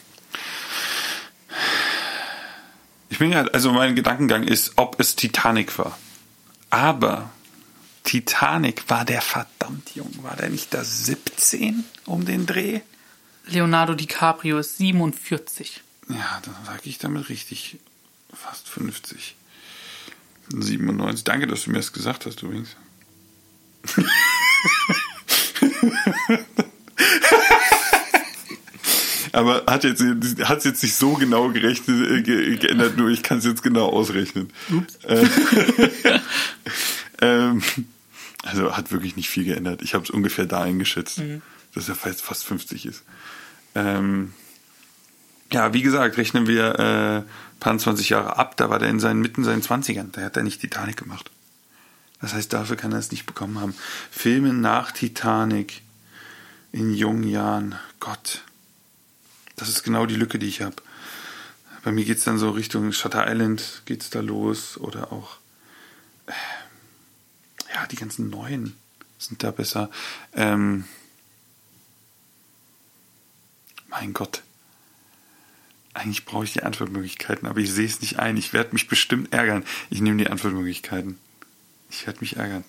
[3.10, 5.98] ich bin ja, also mein Gedankengang ist, ob es Titanic war.
[6.70, 7.32] Aber
[8.04, 10.12] Titanic war der verdammt jung.
[10.22, 12.82] War der nicht da 17 um den Dreh?
[13.46, 15.82] Leonardo DiCaprio ist 47.
[16.10, 17.78] Ja, dann sage ich damit richtig.
[18.34, 19.36] Fast 50.
[20.50, 21.24] 97.
[21.24, 22.76] Danke, dass du mir das gesagt hast übrigens.
[29.38, 30.04] Aber hat jetzt,
[30.46, 33.88] hat jetzt nicht so genau gerechnet, äh, ge, geändert, nur ich kann es jetzt genau
[33.88, 34.52] ausrechnen.
[35.04, 35.28] Äh,
[37.22, 37.62] ähm,
[38.42, 39.84] also hat wirklich nicht viel geändert.
[39.84, 41.22] Ich habe es ungefähr da eingeschätzt,
[41.76, 43.04] dass er fast, fast 50 ist.
[43.76, 44.34] Ähm,
[45.54, 49.22] ja, wie gesagt, rechnen wir äh, paar 20 Jahre ab, da war der in seinen
[49.22, 51.30] mitten seinen 20ern, da hat er nicht Titanic gemacht.
[52.22, 53.76] Das heißt, dafür kann er es nicht bekommen haben.
[54.10, 55.84] Filme nach Titanic
[56.72, 58.42] in jungen Jahren, Gott.
[59.58, 60.76] Das ist genau die Lücke, die ich habe.
[61.84, 65.38] Bei mir geht's dann so Richtung Shutter Island geht's da los oder auch
[66.28, 66.34] äh,
[67.74, 68.78] ja, die ganzen neuen
[69.18, 69.90] sind da besser.
[70.34, 70.86] Ähm,
[73.88, 74.44] mein Gott.
[75.94, 78.38] Eigentlich brauche ich die Antwortmöglichkeiten, aber ich sehe es nicht ein.
[78.38, 79.66] Ich werde mich bestimmt ärgern.
[79.90, 81.18] Ich nehme die Antwortmöglichkeiten.
[81.90, 82.64] Ich werde mich ärgern.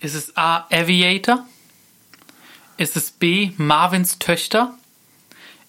[0.00, 0.66] Ist es A.
[0.70, 1.46] Aviator?
[2.78, 3.52] Ist es B.
[3.58, 4.78] Marvins Töchter?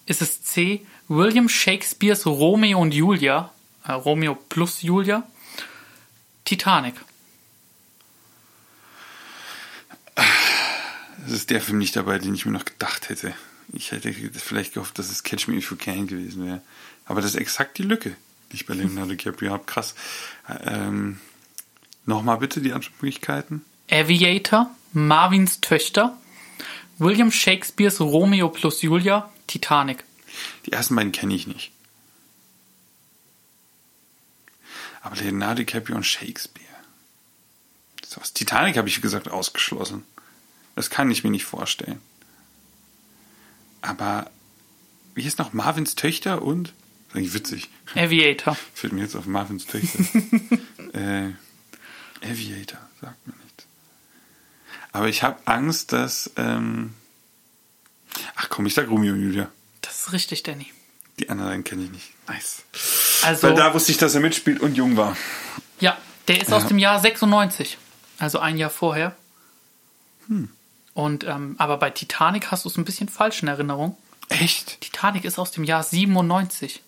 [0.06, 0.84] Ist es C.
[1.08, 3.52] William Shakespeares Romeo und Julia?
[3.86, 5.22] Äh, Romeo plus Julia?
[6.44, 6.94] Titanic.
[11.26, 13.34] Es ist der Film nicht dabei, den ich mir noch gedacht hätte.
[13.72, 16.60] Ich hätte vielleicht gehofft, dass es Catch Me If You Can gewesen wäre.
[17.06, 18.14] Aber das ist exakt die Lücke,
[18.52, 19.64] die ich bei Leonardo DiCaprio habe.
[19.64, 19.94] Krass.
[20.66, 21.18] Ähm,
[22.06, 23.64] Nochmal bitte die Antwortmöglichkeiten.
[23.90, 26.16] Aviator, Marvins Töchter,
[26.98, 30.04] William Shakespeares Romeo plus Julia, Titanic.
[30.66, 31.72] Die ersten beiden kenne ich nicht.
[35.02, 36.64] Aber Leonardo DiCaprio und Shakespeare.
[38.06, 40.04] So, was Titanic habe ich, wie gesagt, ausgeschlossen.
[40.76, 42.00] Das kann ich mir nicht vorstellen.
[43.82, 44.30] Aber
[45.14, 46.68] wie hieß noch Marvins Töchter und?
[46.68, 46.74] Das
[47.08, 47.70] ist eigentlich witzig.
[47.94, 48.56] Aviator.
[48.74, 49.98] Fällt mir jetzt auf Marvins Töchter.
[50.94, 51.32] äh,
[52.22, 53.66] Aviator, sagt mir nichts.
[54.92, 56.30] Aber ich habe Angst, dass.
[56.36, 56.94] Ähm
[58.36, 59.48] Ach komm, ich sag Romeo und Julia.
[59.80, 60.66] Das ist richtig, Danny.
[61.18, 62.10] Die anderen kenne ich nicht.
[62.28, 62.62] Nice.
[63.22, 65.16] Also, Weil da wusste ich, dass er mitspielt und jung war.
[65.80, 65.96] ja,
[66.28, 66.68] der ist aus Ja.
[66.68, 67.78] dem Jahr 96.
[68.18, 69.14] Also ein Jahr vorher.
[70.28, 70.48] Hm.
[70.94, 73.96] Und, ähm, aber bei Titanic hast du es ein bisschen falsch in Erinnerung.
[74.28, 74.80] Echt?
[74.80, 76.80] Titanic ist aus dem Jahr 97.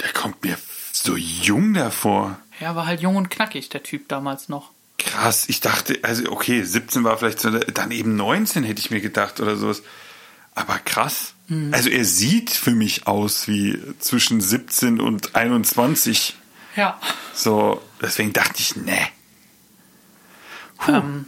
[0.00, 0.58] Der kommt mir
[0.92, 2.38] so jung davor.
[2.58, 4.70] Er war halt jung und knackig, der Typ damals noch.
[5.00, 9.00] Krass, ich dachte, also okay, 17 war vielleicht so, dann eben 19 hätte ich mir
[9.00, 9.82] gedacht oder sowas.
[10.54, 11.34] Aber krass.
[11.72, 16.36] Also er sieht für mich aus wie zwischen 17 und 21.
[16.76, 17.00] Ja.
[17.34, 19.08] So, deswegen dachte ich, ne.
[20.86, 21.26] Ähm,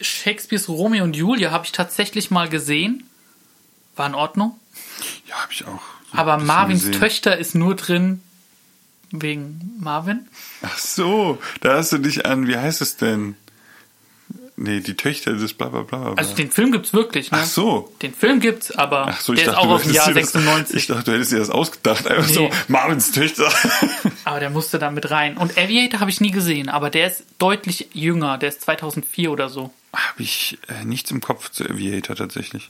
[0.00, 3.08] Shakespeares Romeo und Julia habe ich tatsächlich mal gesehen.
[3.96, 4.60] War in Ordnung.
[5.26, 5.82] Ja, habe ich auch.
[6.12, 7.00] so Aber Marvins gesehen.
[7.00, 8.22] Töchter ist nur drin
[9.10, 10.28] wegen Marvin.
[10.62, 13.36] Ach so, da hast du dich an, wie heißt es denn?
[14.60, 15.98] Nee, die Töchter des bla bla bla.
[15.98, 16.12] bla.
[16.14, 17.38] Also den Film gibt's wirklich, ne?
[17.42, 17.94] Ach so.
[18.02, 20.38] Den Film gibt's, aber Ach so, der dachte, ist auch aus dem Jahr hättest dir
[20.40, 20.76] das- 96.
[20.76, 22.08] Ich dachte, du hättest dir das ausgedacht.
[22.08, 22.34] Einfach Nee.
[22.34, 23.52] so, Marvins Töchter.
[24.24, 25.36] Aber der musste da mit rein.
[25.36, 28.36] Und Aviator habe ich nie gesehen, aber der ist deutlich jünger.
[28.36, 29.72] Der ist 2004 oder so.
[29.94, 32.68] Habe ich äh, nichts im Kopf zu Aviator tatsächlich.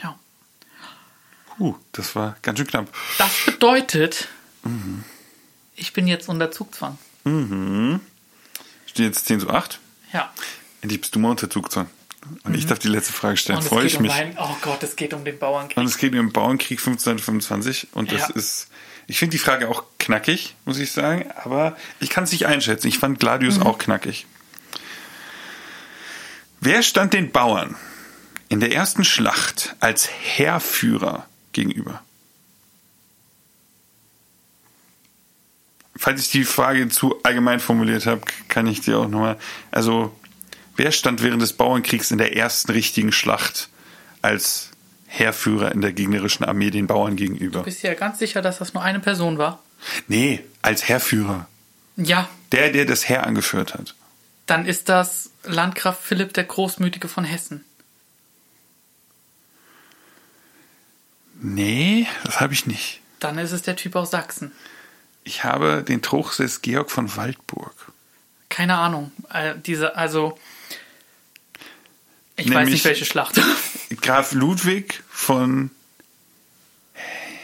[0.00, 0.16] Ja.
[1.56, 2.86] Puh, das war ganz schön knapp.
[3.18, 4.28] Das bedeutet,
[4.62, 5.02] Mhm.
[5.78, 6.98] Ich bin jetzt unter Zugzwang.
[8.86, 9.78] Steht jetzt 10 zu 8.
[10.12, 10.32] Ja.
[10.80, 11.88] Endlich bist du mal unter Zugzwang.
[12.44, 13.58] Und ich darf die letzte Frage stellen.
[13.60, 13.64] Mhm.
[13.64, 14.12] Freue ich um mich.
[14.12, 15.76] meinen- oh Gott, es geht um den Bauernkrieg.
[15.76, 18.34] Und es geht um den Bauernkrieg 1525 und das Ja.
[18.34, 18.68] ist,
[19.06, 22.88] ich finde die Frage auch knackig, muss ich sagen, aber ich kann es nicht einschätzen.
[22.88, 23.62] Ich fand Gladius Mhm.
[23.62, 24.26] auch knackig.
[26.60, 27.76] Wer stand den Bauern
[28.48, 32.02] in der ersten Schlacht als Heerführer gegenüber?
[35.98, 39.36] Falls ich die Frage zu allgemein formuliert habe, kann ich dir auch nochmal.
[39.72, 40.14] Also,
[40.76, 43.68] wer stand während des Bauernkriegs in der ersten richtigen Schlacht
[44.22, 44.70] als
[45.08, 47.62] Heerführer in der gegnerischen Armee den Bauern gegenüber?
[47.64, 49.62] Bist du ja ganz sicher, dass das nur eine Person war?
[50.06, 51.48] Nee, als Heerführer.
[51.96, 53.94] Ja, Der, der das Heer angeführt hat.
[54.46, 57.64] dann ist das Landgraf Philipp der Großmütige von Hessen.
[61.40, 63.00] Nee, das habe ich nicht.
[63.20, 64.52] Dann ist es der Typ aus Sachsen.
[65.28, 67.74] Ich habe den Truchsess Georg von Waldburg.
[68.48, 69.12] Keine Ahnung.
[69.30, 70.38] Äh, diese, also.
[72.36, 73.38] Ich weiß Nämlich- nicht, welche Schlacht.
[74.00, 75.70] Graf Ludwig von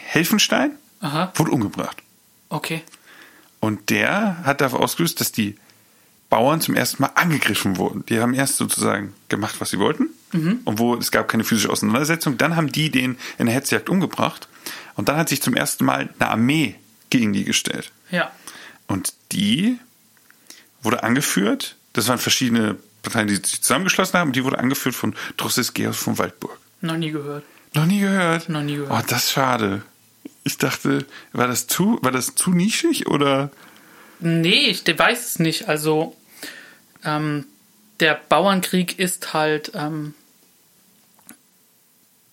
[0.07, 0.70] Helfenstein
[1.01, 1.99] Aha, wurde umgebracht.
[2.49, 2.82] okay.
[3.61, 5.57] Und der hat dafür ausgelöst, dass die
[6.30, 8.05] Bauern zum ersten Mal angegriffen wurden.
[8.07, 10.09] Die haben erst sozusagen gemacht, was sie wollten.
[10.32, 12.37] Und wo es gab keine physische Auseinandersetzung.
[12.39, 14.49] Dann haben die den in der Hetzjagd umgebracht.
[14.97, 16.74] Und dann hat sich zum ersten Mal eine Armee
[17.19, 17.93] gegen die gestellt.
[18.11, 18.33] Ja.
[18.89, 19.79] Und die
[20.83, 25.15] wurde angeführt, das waren verschiedene Parteien, die sich zusammengeschlossen haben, und die wurde angeführt von
[25.37, 26.59] Georg von Waldburg.
[26.81, 27.45] Noch nie gehört.
[27.75, 28.49] Noch nie gehört?
[28.49, 28.91] Noch nie gehört.
[28.91, 29.83] Oh, das ist schade.
[30.43, 33.51] Ich dachte, war das zu, war das zu nischig oder?
[34.19, 35.69] Nee, ich weiß es nicht.
[35.69, 36.17] Also,
[37.05, 37.47] ähm,
[38.01, 40.15] der Bauernkrieg ist halt ähm,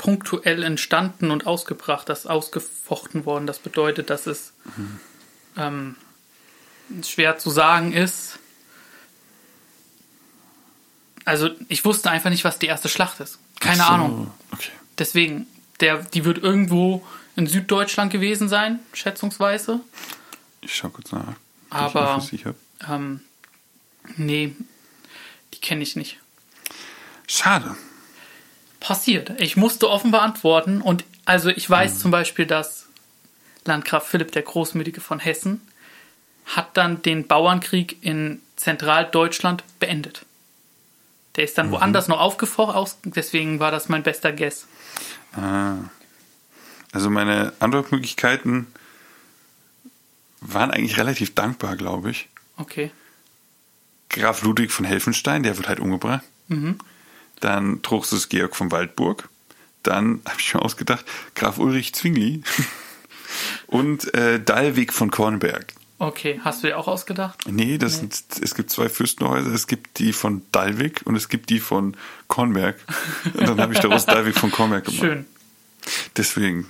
[0.02, 3.46] punktuell entstanden und ausgebracht, das ist ausgefochten worden.
[3.46, 4.52] Das bedeutet, dass es
[5.56, 5.96] ähm,
[7.04, 8.40] schwer zu sagen ist.
[11.24, 13.38] Also, ich wusste einfach nicht, was die erste Schlacht ist.
[13.60, 14.32] Keine so, Ahnung.
[14.52, 14.72] Okay.
[14.98, 15.46] Deswegen,
[15.82, 19.82] der, die wird irgendwo in Süddeutschland gewesen sein, schätzungsweise.
[20.62, 21.36] Ich schau kurz nach.
[21.70, 22.44] Aber- Ich.
[22.90, 23.22] Ähm,
[24.18, 24.56] nee,
[25.54, 26.18] die kenne ich nicht.
[27.28, 27.76] Schade.
[28.82, 29.40] Passiert.
[29.40, 32.88] Ich musste offen beantworten und also ich weiß zum Beispiel, dass
[33.64, 35.62] Landgraf Philipp der Großmütige von Hessen
[36.48, 40.26] hat dann den Bauernkrieg in Zentraldeutschland beendet.
[41.36, 44.66] Der ist dann woanders noch aufgefocht, deswegen war das mein bester Guess.
[45.34, 45.76] Ah.
[46.92, 48.66] Also meine Antwortmöglichkeiten
[50.42, 52.28] waren eigentlich relativ dankbar, glaube ich.
[52.58, 52.92] Okay.
[54.10, 56.24] Graf Ludwig von Helfenstein, der wird halt umgebracht.
[57.42, 59.30] Dann Truchsess Georg von Waldburg.
[59.84, 62.42] Dann, habe ich mir ausgedacht, Graf Ulrich Zwingli.
[63.68, 65.74] Und äh, Dallwig von Kornberg.
[66.02, 67.40] Okay, hast du dir auch ausgedacht?
[67.48, 69.54] Nee, das Sind, es gibt zwei Fürstenhäuser.
[69.54, 71.96] Es gibt die von Dallwig und es gibt die von
[72.28, 72.76] Kornberg.
[73.36, 75.00] Und dann habe ich daraus Dallwig von Kornberg gemacht.
[75.00, 75.26] Schön.
[76.18, 76.66] Deswegen.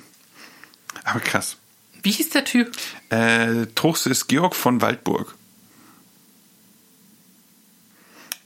[1.05, 1.55] Aber krass.
[2.03, 2.75] Wie hieß der Typ?
[3.09, 5.33] Äh, Truchsess Georg von Waldburg.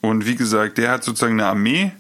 [0.02, 1.94] Und wie gesagt, der hat sozusagen eine Armee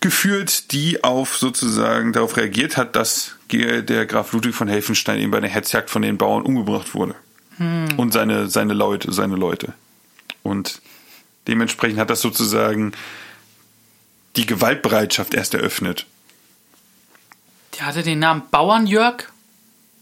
[0.00, 5.40] geführt, die auf sozusagen darauf reagiert hat, dass der Graf Ludwig von Helfenstein eben bei
[5.40, 7.14] der Hetzjagd von den Bauern umgebracht wurde.
[7.96, 9.74] Und seine, seine Leute, seine Leute.
[10.44, 10.80] Und
[11.48, 12.92] dementsprechend hat das sozusagen
[14.36, 16.06] die Gewaltbereitschaft erst eröffnet.
[17.76, 19.32] Der hatte den Namen Bauernjörg.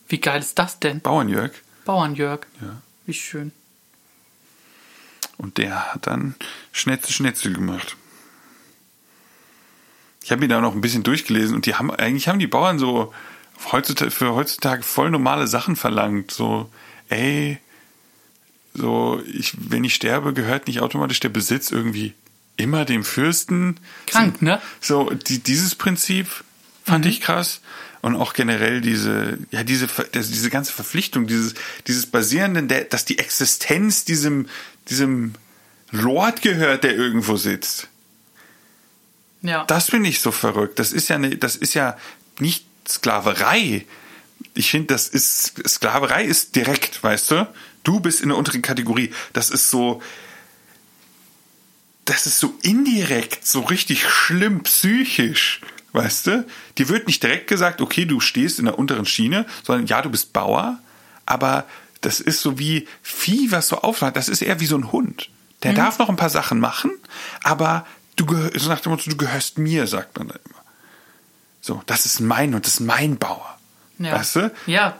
[0.08, 1.00] Wie geil ist das denn?
[1.00, 1.54] Bauernjörg.
[1.86, 2.46] Bauernjörg.
[2.60, 2.82] Ja.
[3.06, 3.52] Wie schön.
[5.38, 6.34] Und der hat dann
[6.72, 7.96] Schnetzel Schnetzel gemacht.
[10.26, 12.80] Ich habe mir da noch ein bisschen durchgelesen und die haben eigentlich haben die Bauern
[12.80, 13.14] so
[13.70, 16.32] heutzutage, für heutzutage voll normale Sachen verlangt.
[16.32, 16.68] So,
[17.08, 17.58] ey,
[18.74, 22.12] so, ich, wenn ich sterbe, gehört nicht automatisch der Besitz irgendwie
[22.56, 23.78] immer dem Fürsten.
[24.08, 24.60] Krank, ne?
[24.80, 26.26] So, die, dieses Prinzip
[26.82, 27.60] fand ich krass.
[28.02, 31.54] Und auch generell diese, ja, diese, diese ganze Verpflichtung, dieses,
[31.86, 34.48] dieses Basierende, der, dass die Existenz diesem,
[34.88, 35.36] diesem
[35.92, 37.86] Lord gehört, der irgendwo sitzt.
[39.42, 39.64] Ja.
[39.64, 40.78] Das finde ich so verrückt.
[40.78, 41.96] Das ist ja eine, das ist ja
[42.38, 43.84] nicht Sklaverei.
[44.54, 47.48] Ich finde, das ist, Sklaverei ist direkt, weißt du?
[47.84, 49.12] Du bist in der unteren Kategorie.
[49.32, 50.02] Das ist so,
[52.04, 55.60] das ist so indirekt, so richtig schlimm psychisch.
[55.92, 56.46] Weißt du?
[56.76, 60.10] Dir wird nicht direkt gesagt, okay, du stehst in der unteren Schiene, sondern ja, du
[60.10, 60.78] bist Bauer,
[61.24, 61.64] aber
[62.02, 64.14] das ist so wie Vieh, was so aufmacht.
[64.16, 65.30] Das ist eher wie so ein Hund.
[65.62, 65.76] Der Mhm.
[65.76, 66.92] darf noch ein paar Sachen machen,
[67.42, 67.86] aber
[68.16, 70.62] du gehörst, so nach dem Motto, du gehörst mir, sagt man da immer.
[71.60, 73.58] So, das ist mein und das ist mein Bauer.
[73.98, 74.12] Ja.
[74.12, 74.52] Weißt du?
[74.66, 74.96] Ja,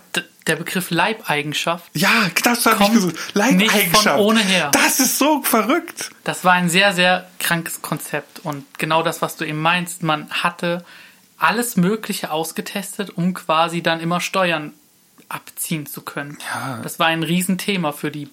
[0.47, 3.14] der Begriff Leibeigenschaft, Ja, das habe ich gesagt.
[3.14, 4.19] nicht Leibeigenschaft.
[4.19, 4.71] ohne her.
[4.73, 6.11] Das ist so verrückt.
[6.25, 8.41] das war ein sehr, sehr krankes Konzept.
[8.41, 10.85] Und genau das, was du eben meinst, man hatte
[11.39, 14.73] alles Mögliche ausgetestet, um quasi dann immer Steuern
[15.29, 16.39] abziehen zu können.
[16.55, 16.81] Ja.
[16.83, 18.31] Das war ein Riesenthema für die.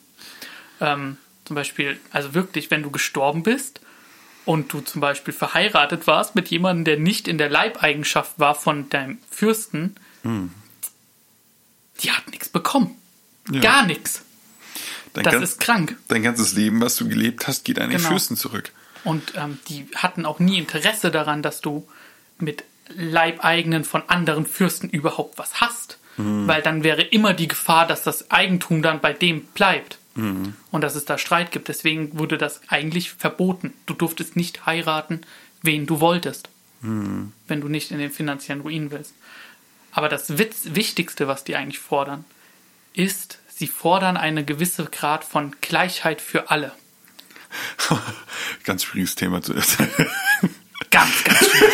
[0.80, 3.82] Ähm, zum Beispiel, also wirklich, wenn du gestorben bist
[4.46, 8.90] und du zum Beispiel verheiratet warst mit jemandem, der nicht in der Leibeigenschaft war von
[8.90, 10.52] deinem Fürsten, Hm.
[12.02, 12.96] die hat nichts bekommen.
[13.52, 13.62] Ja.
[13.62, 14.24] Gar nichts.
[15.14, 15.98] Dein, Das ganz- ist krank.
[16.08, 18.10] dein ganzes Leben, was du gelebt hast, geht an den Genau.
[18.10, 18.72] Fürsten zurück.
[19.04, 21.88] Und ähm, die hatten auch nie Interesse daran, dass du
[22.40, 22.64] mit
[22.96, 25.98] Leibeigenen von anderen Fürsten überhaupt was hast.
[26.16, 29.98] Weil dann wäre immer die Gefahr, dass das Eigentum dann bei dem bleibt.
[30.16, 31.68] Und dass es da Streit gibt.
[31.68, 33.74] Deswegen wurde das eigentlich verboten.
[33.86, 35.22] Du durftest nicht heiraten,
[35.62, 36.50] wen du wolltest.
[36.82, 39.14] Wenn du nicht in den finanziellen Ruin willst.
[39.94, 42.26] Aber das Witz Wichtigste, was die eigentlich fordern,
[42.94, 46.74] ist, sie fordern eine gewisse Grad von Gleichheit für alle.
[48.64, 49.90] Ganz schwieriges Thema zu erzählen.
[50.92, 51.74] Ganz, ganz schwierig.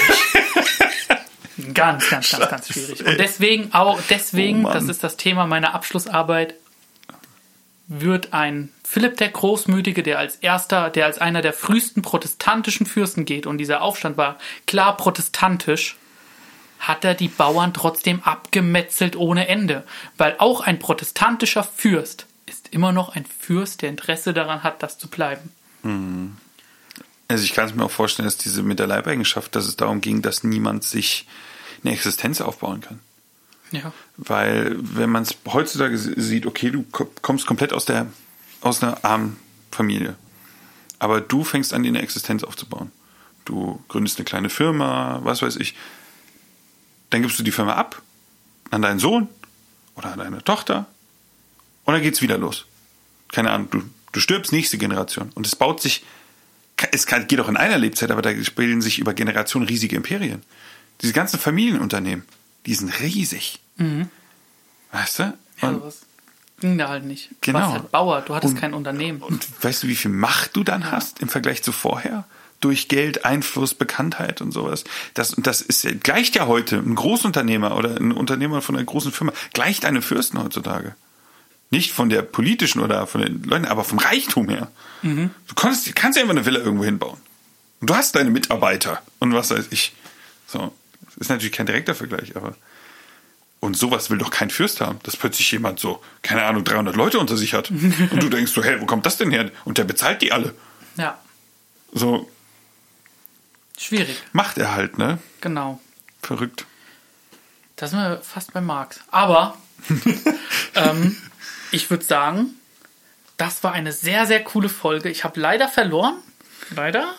[1.73, 3.05] ganz, ganz, ganz, ganz schwierig.
[3.05, 6.55] Und deswegen auch, deswegen, Oh das ist das Thema meiner Abschlussarbeit,
[7.89, 13.25] wird ein Philipp der Großmütige, der als erster, der als einer der frühesten protestantischen Fürsten
[13.25, 14.37] geht, und dieser Aufstand war
[14.67, 15.97] klar protestantisch,
[16.79, 19.83] hat er die Bauern trotzdem abgemetzelt ohne Ende.
[20.17, 24.97] Weil auch ein protestantischer Fürst ist immer noch ein Fürst, der Interesse daran hat, das
[24.97, 25.51] zu bleiben.
[27.27, 29.99] Also ich kann es mir auch vorstellen, dass diese mit der Leibeigenschaft, dass es darum
[29.99, 31.27] ging, dass niemand sich
[31.83, 32.99] eine Existenz aufbauen kann.
[33.71, 33.93] Ja.
[34.17, 38.07] Weil wenn man es heutzutage sieht, okay, du ko- kommst komplett aus der
[38.61, 39.37] aus einer armen
[39.71, 40.15] Familie,
[40.97, 42.91] aber du fängst an, dir eine Existenz aufzubauen.
[43.45, 45.75] Du gründest eine kleine Firma, was weiß ich.
[47.09, 48.01] Dann gibst du die Firma ab
[48.69, 49.27] an deinen Sohn
[49.95, 50.87] oder an deine Tochter
[51.85, 52.65] und dann geht's wieder los.
[53.31, 55.31] Keine Ahnung, du, du stirbst, nächste Generation.
[55.35, 56.03] Und es baut sich,
[56.91, 60.43] es kann, geht auch in einer Lebzeit, aber da bilden sich über Generationen riesige Imperien.
[61.01, 62.25] Diese ganzen Familienunternehmen,
[62.65, 63.59] die sind riesig.
[64.91, 65.23] Weißt du?
[65.23, 65.33] Mhm.
[65.61, 65.83] Ja, Und,
[66.59, 67.29] ging da halt nicht.
[67.31, 67.59] Du Genau.
[67.59, 69.21] warst halt Bauer, du hattest Und- kein Unternehmen.
[69.21, 72.25] und weißt du, wie viel Macht du dann hast im Vergleich zu vorher?
[72.61, 74.83] Durch Geld, Einfluss, Bekanntheit und sowas.
[75.13, 79.13] Das, und das ist, gleicht ja heute ein Großunternehmer oder ein Unternehmer von einer großen
[79.13, 80.93] Firma, gleicht einem Fürsten heutzutage.
[81.71, 84.69] Nicht von der politischen oder von den Leuten, aber vom Reichtum her.
[85.03, 87.17] Du kannst, kannst ja einfach eine Villa irgendwo hinbauen.
[87.79, 89.93] Und du hast deine Mitarbeiter und was weiß ich.
[90.47, 90.73] So.
[91.09, 92.55] Das ist natürlich kein direkter Vergleich, aber.
[93.61, 97.19] Und sowas will doch kein Fürst haben, dass plötzlich jemand so, keine Ahnung, 300 Leute
[97.19, 97.69] unter sich hat.
[97.71, 99.51] Und du denkst so, hey, wo kommt das denn her?
[99.65, 100.55] Und der bezahlt die alle.
[100.95, 101.19] Ja,
[101.91, 102.29] So,
[103.77, 105.17] schwierig, macht er halt, ne?
[105.41, 105.79] genau.
[106.21, 106.65] Verrückt.
[107.75, 108.99] Da sind wir fast bei Marx.
[109.11, 109.57] Aber
[110.75, 111.15] ähm,
[111.71, 112.51] ich würde sagen,
[113.37, 115.09] das war eine sehr, sehr coole Folge.
[115.09, 116.15] Ich habe leider verloren.
[116.75, 117.13] Leider.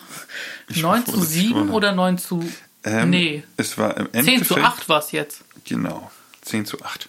[0.69, 1.77] Ich 9 war froh, zu dass ich 7 gewonnen habe.
[1.77, 2.51] oder 9 zu.
[2.83, 4.65] Ähm, nee, Es war im 10 zu Endeffekt.
[4.65, 5.41] 8 war es jetzt.
[5.65, 6.11] Genau.
[6.41, 7.07] 10 zu 8.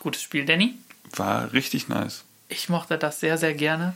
[0.00, 0.74] Gutes Spiel, Danny.
[1.14, 2.24] War richtig nice.
[2.48, 3.94] Ich mochte das sehr, sehr gerne.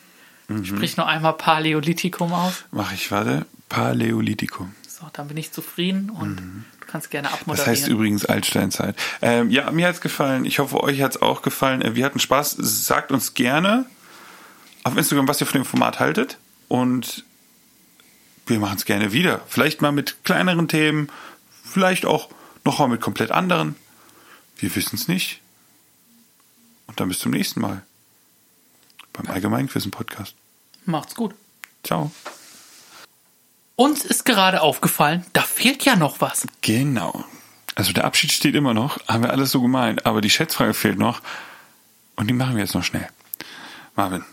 [0.49, 0.65] Mhm.
[0.65, 2.65] Sprich noch einmal Paläolithikum aus.
[2.71, 3.47] Mach ich, warte.
[3.69, 4.75] Paläolithikum.
[4.87, 7.71] So, dann bin ich zufrieden und du kannst gerne Das abmoderieren.
[7.73, 8.95] heißt übrigens Altsteinzeit.
[9.23, 10.45] Ähm, ja, mir hat's gefallen.
[10.45, 11.83] Ich hoffe, euch hat's auch gefallen.
[11.83, 12.53] Äh, Wir hatten Spaß.
[12.59, 13.87] Sagt uns gerne
[14.85, 16.39] auf Instagram, was ihr von dem Format haltet.
[16.69, 17.25] Und
[18.47, 19.43] wir machen es gerne wieder.
[19.49, 21.11] Vielleicht mal mit kleineren Themen.
[21.65, 22.29] Vielleicht auch
[22.65, 23.77] noch mal mit komplett anderen.
[24.57, 25.41] Wir wissen es nicht.
[26.87, 27.83] Und dann bis zum nächsten Mal.
[29.13, 30.35] Beim Allgemeinquissen Podcast.
[30.85, 31.35] Macht's gut.
[31.83, 32.11] Ciao.
[33.77, 36.47] Uns ist gerade aufgefallen, da fehlt ja noch was.
[36.61, 37.25] Genau.
[37.75, 40.99] Also der Abschied steht immer noch, haben wir alles so gemeint, aber die Schätzfrage fehlt
[40.99, 41.23] noch
[42.15, 43.09] und die machen wir jetzt noch schnell.
[43.97, 44.25] Marvin,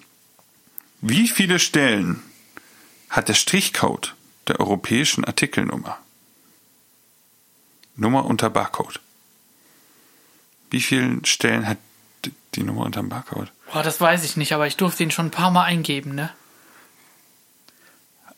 [1.01, 2.21] wie viele Stellen
[3.11, 4.15] hat der Strichcode
[4.47, 5.99] der europäischen Artikelnummer?
[7.95, 8.99] Nummer unter Barcode.
[10.71, 11.77] Wie viele Stellen hat
[12.55, 13.51] die Nummer unter dem Barcode?
[13.71, 16.31] Boah, das weiß ich nicht, aber ich durfte ihn schon ein paar Mal eingeben, ne?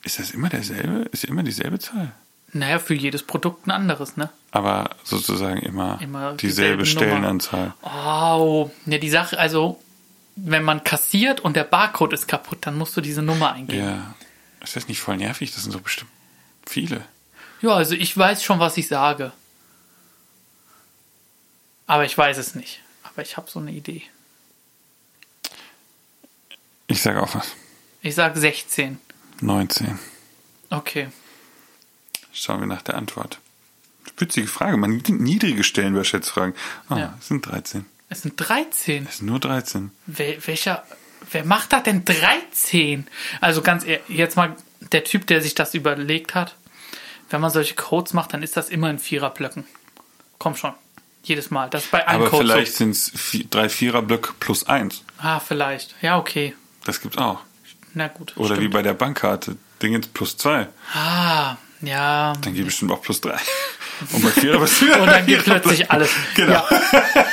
[0.03, 1.07] Ist das immer derselbe?
[1.11, 2.11] Ist immer dieselbe Zahl?
[2.51, 4.29] Naja, für jedes Produkt ein anderes, ne?
[4.51, 6.85] Aber sozusagen immer, Immer dieselbe.
[6.85, 7.73] Stellenanzahl.
[7.81, 9.81] Oh, ja, die Sache, also,
[10.35, 13.85] wenn man kassiert und der Barcode ist kaputt, dann musst du diese Nummer eingeben.
[13.85, 14.15] Ja.
[14.63, 15.53] Ist das nicht voll nervig?
[15.53, 16.09] Das sind doch bestimmt
[16.65, 17.05] viele.
[17.61, 19.31] Ja, also ich weiß schon, was ich sage.
[21.85, 22.81] Aber ich weiß es nicht.
[23.03, 24.03] Aber ich habe so eine Idee.
[26.87, 27.51] Ich sage auch was.
[28.01, 28.99] Ich sage 16.
[29.41, 29.99] 19.
[30.69, 31.09] Okay.
[32.31, 33.39] Schauen wir nach der Antwort.
[34.17, 34.77] Witzige Frage.
[34.77, 36.55] Man niedrige stellen bei Schätzfragen.
[36.89, 37.17] Ah, Ja.
[37.19, 37.85] es sind 13.
[38.09, 39.07] Es sind 13.
[39.07, 39.91] Es sind nur 13.
[40.05, 40.85] Wel welcher.
[41.31, 43.07] Wer macht da denn 13?
[43.41, 44.55] Also ganz ehrlich, jetzt mal
[44.91, 46.55] der Typ, der sich das überlegt hat.
[47.29, 49.65] Wenn man solche Codes macht, dann ist das immer in Viererblöcken.
[50.37, 50.73] Komm schon.
[51.23, 51.69] Jedes Mal.
[51.69, 52.77] Das ist bei einem Aber Code vielleicht so.
[52.79, 53.11] sind es
[53.49, 55.03] drei Viererblöcke plus eins.
[55.17, 55.95] Ah, vielleicht.
[56.01, 56.53] Ja, okay.
[56.85, 57.39] Das gibt's auch.
[57.93, 58.33] Na gut.
[58.35, 58.73] Oder wie stimmt.
[58.73, 59.55] bei der Bankkarte.
[59.81, 60.67] Dingens plus zwei.
[60.93, 62.33] Ah, ja.
[62.41, 63.37] Dann geht bestimmt auch plus drei.
[64.11, 66.09] Und bei Vierer was Und dann geht plötzlich alles.
[66.35, 66.53] Genau.
[66.53, 67.25] Ja.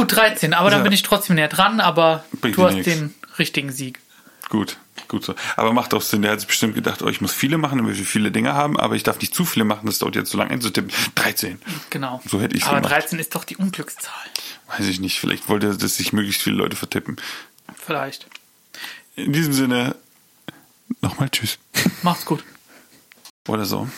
[0.00, 0.54] Gut, 13.
[0.54, 2.84] Aber dann bin ich trotzdem näher dran, aber Bringt du hast nix.
[2.86, 4.00] den richtigen Sieg.
[4.48, 5.34] Gut, gut so.
[5.56, 6.22] Aber macht auch Sinn.
[6.22, 8.78] Der hat sich bestimmt gedacht, oh, ich muss viele machen, damit wir viele Dinge haben,
[8.80, 10.92] aber ich darf nicht zu viele machen, das dauert jetzt so lange einzutippen.
[11.14, 11.60] 13.
[11.90, 12.20] Genau.
[12.26, 12.92] So hätte ich's Aber gemacht.
[12.92, 14.12] 13 ist doch die Unglückszahl.
[14.66, 15.20] Weiß ich nicht.
[15.20, 17.16] Vielleicht wollte er, dass sich möglichst viele Leute vertippen.
[17.76, 18.26] Vielleicht.
[19.14, 19.94] In diesem Sinne,
[21.00, 21.58] nochmal Tschüss.
[22.02, 22.42] Macht's gut.
[23.46, 23.88] Oder so.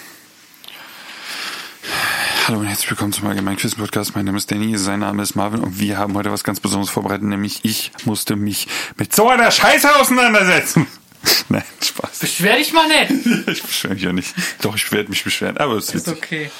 [2.48, 4.16] Hallo und herzlich willkommen zum Allgemeinen Quiz Podcast.
[4.16, 6.90] Mein Name ist Danny, sein Name ist Marvin und wir haben heute was ganz Besonderes
[6.90, 8.66] vorbereitet, nämlich ich musste mich
[8.96, 10.88] mit so einer Scheiße auseinandersetzen.
[11.48, 12.18] Nein, Spaß.
[12.18, 13.46] Beschwer dich mal nicht.
[13.48, 14.34] Ich beschwere mich ja nicht.
[14.60, 16.50] Doch, ich werde mich beschweren, aber es ist Ist okay.